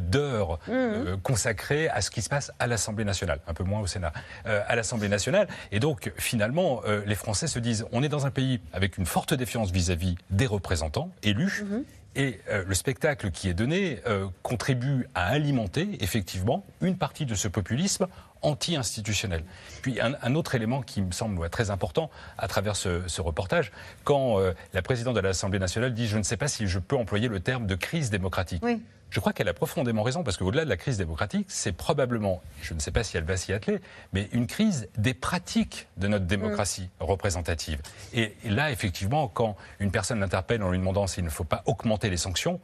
[0.00, 3.86] d'heures euh, consacrées à ce qui se passe à l'Assemblée nationale, un peu moins au
[3.86, 4.14] Sénat,
[4.46, 5.46] à l'Assemblée nationale.
[5.72, 9.34] Et donc, finalement, les Français se disent, on est dans un pays avec une forte
[9.34, 11.64] défiance vis-à-vis des représentants élus.
[11.64, 11.82] Mmh.
[12.16, 14.00] Et le spectacle qui est donné
[14.42, 18.06] contribue à alimenter effectivement une partie de ce populisme
[18.44, 19.42] anti-institutionnel.
[19.82, 23.72] Puis un, autre élément qui me semble très important à travers ce, reportage,
[24.04, 26.96] quand euh, la présidente de l'Assemblée nationale dit je ne sais pas si je peux
[26.96, 28.62] employer le terme de crise démocratique.
[29.10, 32.74] Je crois qu'elle a profondément raison, parce qu'au-delà de la crise démocratique, c'est probablement, je
[32.74, 33.80] ne sais pas si elle va s'y atteler,
[34.12, 37.80] mais une crise des pratiques de notre démocratie représentative.
[38.12, 42.10] Et là, effectivement, quand une personne l'interpelle en lui demandant s'il ne faut pas augmenter
[42.10, 42.60] les sanctions,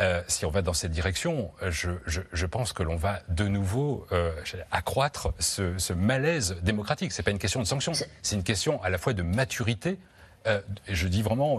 [0.00, 4.32] euh, si on va dans cette direction, je, pense que l'on va de nouveau euh,
[4.70, 7.12] accroître ce, ce malaise démocratique.
[7.12, 7.92] Ce n'est pas une question de sanction,
[8.22, 9.98] c'est une question à la fois de maturité
[10.48, 11.58] euh, je dis vraiment,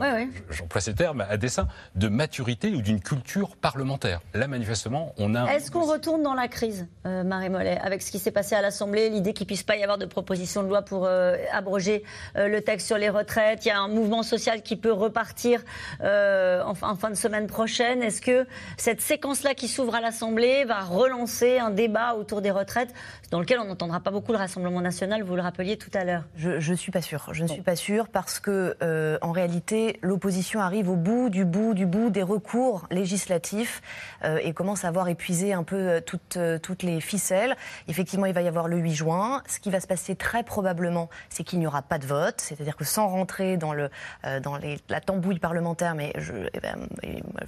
[0.50, 4.22] j'emploie ces termes à dessein, de maturité ou d'une culture parlementaire.
[4.34, 5.52] Là, manifestement, on a.
[5.54, 8.62] Est-ce qu'on retourne dans la crise, euh, Marie Mollet, avec ce qui s'est passé à
[8.62, 12.04] l'Assemblée, l'idée qu'il ne puisse pas y avoir de proposition de loi pour euh, abroger
[12.36, 13.66] le texte sur les retraites?
[13.66, 15.64] Il y a un mouvement social qui peut repartir
[16.02, 18.02] en, fin de semaine prochaine.
[18.02, 18.46] Est-ce que
[18.78, 22.94] cette séquence-là qui s'ouvre à l'Assemblée va relancer un débat autour des retraites,
[23.32, 26.24] dans lequel on n'entendra pas beaucoup le Rassemblement national, vous le rappeliez tout à l'heure?
[26.36, 27.30] Je ne suis pas sûre.
[27.32, 31.46] Je ne suis pas sûre parce que euh, en réalité, l'opposition arrive au bout du
[31.46, 33.82] bout du bout des recours législatifs
[34.24, 36.00] euh, et commence à avoir épuisé un peu
[36.38, 37.56] euh, toutes, les ficelles.
[37.88, 39.44] Effectivement, il va y avoir le 8 juin.
[39.48, 42.36] Ce qui va se passer très probablement, c'est qu'il n'y aura pas de vote.
[42.38, 46.14] C'est-à-dire que sans rentrer dans, la tambouille parlementaire, mais
[46.54, 46.78] eh ben,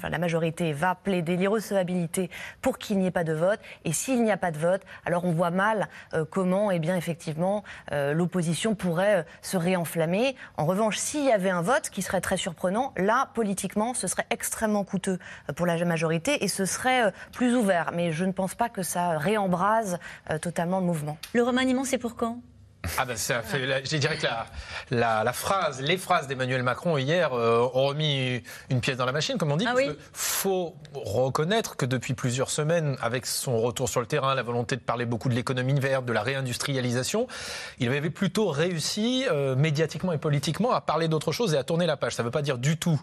[0.09, 2.29] la majorité va plaider l'irrecevabilité
[2.61, 3.59] pour qu'il n'y ait pas de vote.
[3.85, 5.87] Et s'il n'y a pas de vote, alors on voit mal
[6.29, 10.35] comment, eh bien, effectivement, l'opposition pourrait se réenflammer.
[10.57, 14.25] En revanche, s'il y avait un vote, qui serait très surprenant, là, politiquement, ce serait
[14.29, 15.19] extrêmement coûteux
[15.57, 17.91] pour la majorité et ce serait euh, plus ouvert.
[17.93, 19.99] Mais je ne pense pas que ça réembrase
[20.29, 21.17] euh, totalement le mouvement.
[21.33, 22.39] Le remaniement, c'est pour quand?
[22.97, 24.25] Ah ben ça fait, je dirais que
[24.89, 29.11] la, la, phrase, les phrases d'Emmanuel Macron hier euh, ont remis une pièce dans la
[29.11, 29.65] machine, comme on dit.
[29.67, 34.33] Ah parce qu'il faut reconnaître que depuis plusieurs semaines, avec son retour sur le terrain,
[34.33, 37.27] la volonté de parler beaucoup de l'économie verte, de la réindustrialisation,
[37.79, 41.85] il avait plutôt réussi euh, médiatiquement et politiquement à parler d'autre chose et à tourner
[41.85, 42.15] la page.
[42.15, 42.99] Ça ne veut pas dire du tout.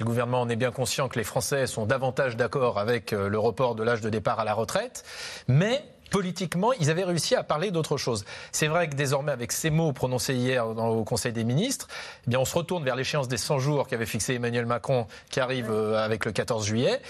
[0.00, 3.38] Le gouvernement en est bien conscient que les Français sont davantage d'accord avec euh, le
[3.38, 5.04] report de l'âge de départ à la retraite,
[5.46, 8.24] mais politiquement, ils avaient réussi à parler d'autre chose.
[8.52, 11.88] C'est vrai que désormais, avec ces mots prononcés hier au Conseil des ministres,
[12.26, 15.40] eh bien, on se retourne vers l'échéance des 100 jours qu'avait fixé Emmanuel Macron, qui
[15.40, 17.00] arrive euh, avec le 14 juillet.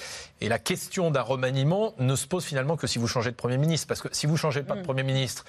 [0.41, 3.59] Et la question d'un remaniement ne se pose finalement que si vous changez de Premier
[3.59, 3.87] ministre.
[3.87, 4.85] Parce que si vous changez pas de mm.
[4.85, 5.45] Premier ministre,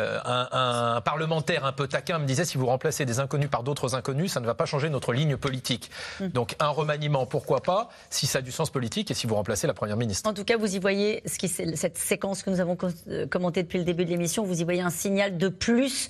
[0.00, 3.94] euh, un, parlementaire un peu taquin me disait si vous remplacez des inconnus par d'autres
[3.94, 5.90] inconnus, ça ne va pas changer notre ligne politique.
[6.20, 6.28] Mm.
[6.28, 9.66] Donc un remaniement, pourquoi pas, si ça a du sens politique et si vous remplacez
[9.66, 10.28] la première ministre.
[10.28, 12.76] En tout cas, vous y voyez ce qui, cette séquence que nous avons
[13.08, 16.08] euh, commentée depuis le début de l'émission, vous y voyez un signal de plus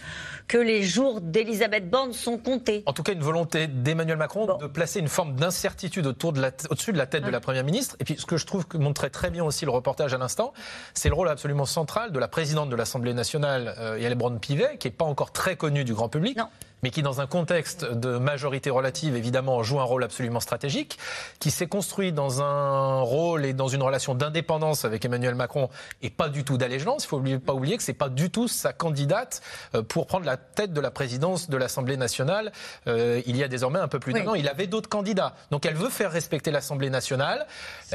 [0.49, 2.83] que les jours d'Elisabeth Borne sont comptés.
[2.87, 6.51] En tout cas, une volonté d'Emmanuel Macron de placer une forme d'incertitude autour de la,
[6.71, 7.97] au-dessus de la tête de la première ministre.
[8.01, 10.53] Et puis, ce que je trouve que montrait très bien aussi le reportage à l'instant,
[10.95, 14.87] c'est le rôle absolument central de la présidente de l'Assemblée nationale, euh, Yael Braun-Pivet, qui
[14.87, 16.39] n'est pas encore très connue du grand public.
[16.83, 20.99] Mais qui, dans un contexte de majorité relative, évidemment, joue un rôle absolument stratégique,
[21.39, 25.69] qui s'est construit dans un rôle et dans une relation d'indépendance avec Emmanuel Macron
[26.03, 27.05] et pas du tout d'allégeance.
[27.05, 29.43] Il ne faut pas oublier que ce n'est pas du tout sa candidate
[29.75, 32.53] euh, pour prendre la tête de la présidence de l'Assemblée nationale
[32.87, 34.35] euh, il y a désormais un peu plus d'un an.
[34.35, 35.35] Il avait d'autres candidats.
[35.51, 37.47] Donc elle veut faire respecter l'Assemblée nationale.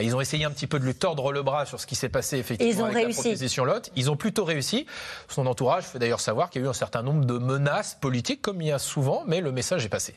[0.02, 2.10] Ils ont essayé un petit peu de lui tordre le bras sur ce qui s'est
[2.10, 3.18] passé effectivement ils ont avec réussi.
[3.18, 3.92] la proposition Lot.
[3.96, 4.86] Ils ont plutôt réussi.
[5.28, 8.42] Son entourage fait d'ailleurs savoir qu'il y a eu un certain nombre de menaces politiques,
[8.42, 10.15] comme il y a souvent, mais le message est passé.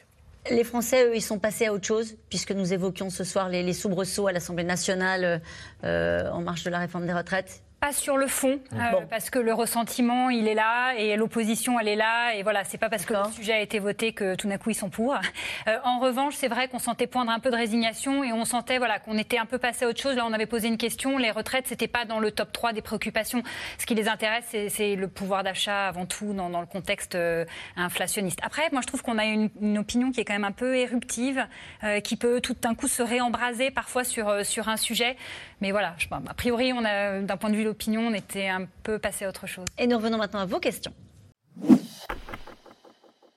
[0.51, 3.73] Les Français, eux, ils sont passés à autre chose, puisque nous évoquions ce soir les,
[3.73, 5.43] soubresauts à l'Assemblée nationale
[5.85, 7.63] euh, en marche de la réforme des retraites.
[7.81, 11.87] Pas sur le fond, euh, parce que le ressentiment, il est là, et l'opposition, elle
[11.87, 14.49] est là, et voilà, c'est pas parce que le sujet a été voté que tout
[14.49, 15.15] d'un coup ils sont pour.
[15.69, 18.79] Euh, en revanche, c'est vrai qu'on sentait poindre un peu de résignation, et on sentait
[18.79, 20.17] voilà qu'on était un peu passé à autre chose.
[20.17, 22.83] Là, on avait posé une question, les retraites, c'était pas dans le top 3 des
[22.83, 23.45] préoccupations.
[23.79, 27.45] Ce qui les intéresse, c'est le pouvoir d'achat avant tout dans, le contexte euh,
[27.77, 28.41] inflationniste.
[28.43, 30.77] Après, moi, je trouve qu'on a une, une, opinion qui est quand même un peu
[30.77, 31.47] éruptive,
[32.03, 35.17] qui peut tout d'un coup se réembraser parfois sur, sur un sujet.
[35.61, 38.67] Mais voilà, je, a priori, on a d'un point de vue l'opinion, on était un
[38.83, 39.67] peu passé à autre chose.
[39.79, 40.93] Et nous revenons maintenant à vos questions.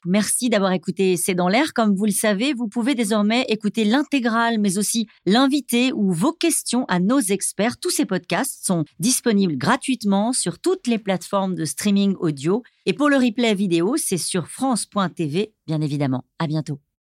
[0.05, 1.73] Merci d'avoir écouté C'est dans l'air.
[1.73, 6.85] Comme vous le savez, vous pouvez désormais écouter l'intégrale, mais aussi l'invité ou vos questions
[6.87, 7.77] à nos experts.
[7.77, 12.63] Tous ces podcasts sont disponibles gratuitement sur toutes les plateformes de streaming audio.
[12.87, 16.23] Et pour le replay vidéo, c'est sur France.tv, bien évidemment.
[16.39, 16.79] À bientôt.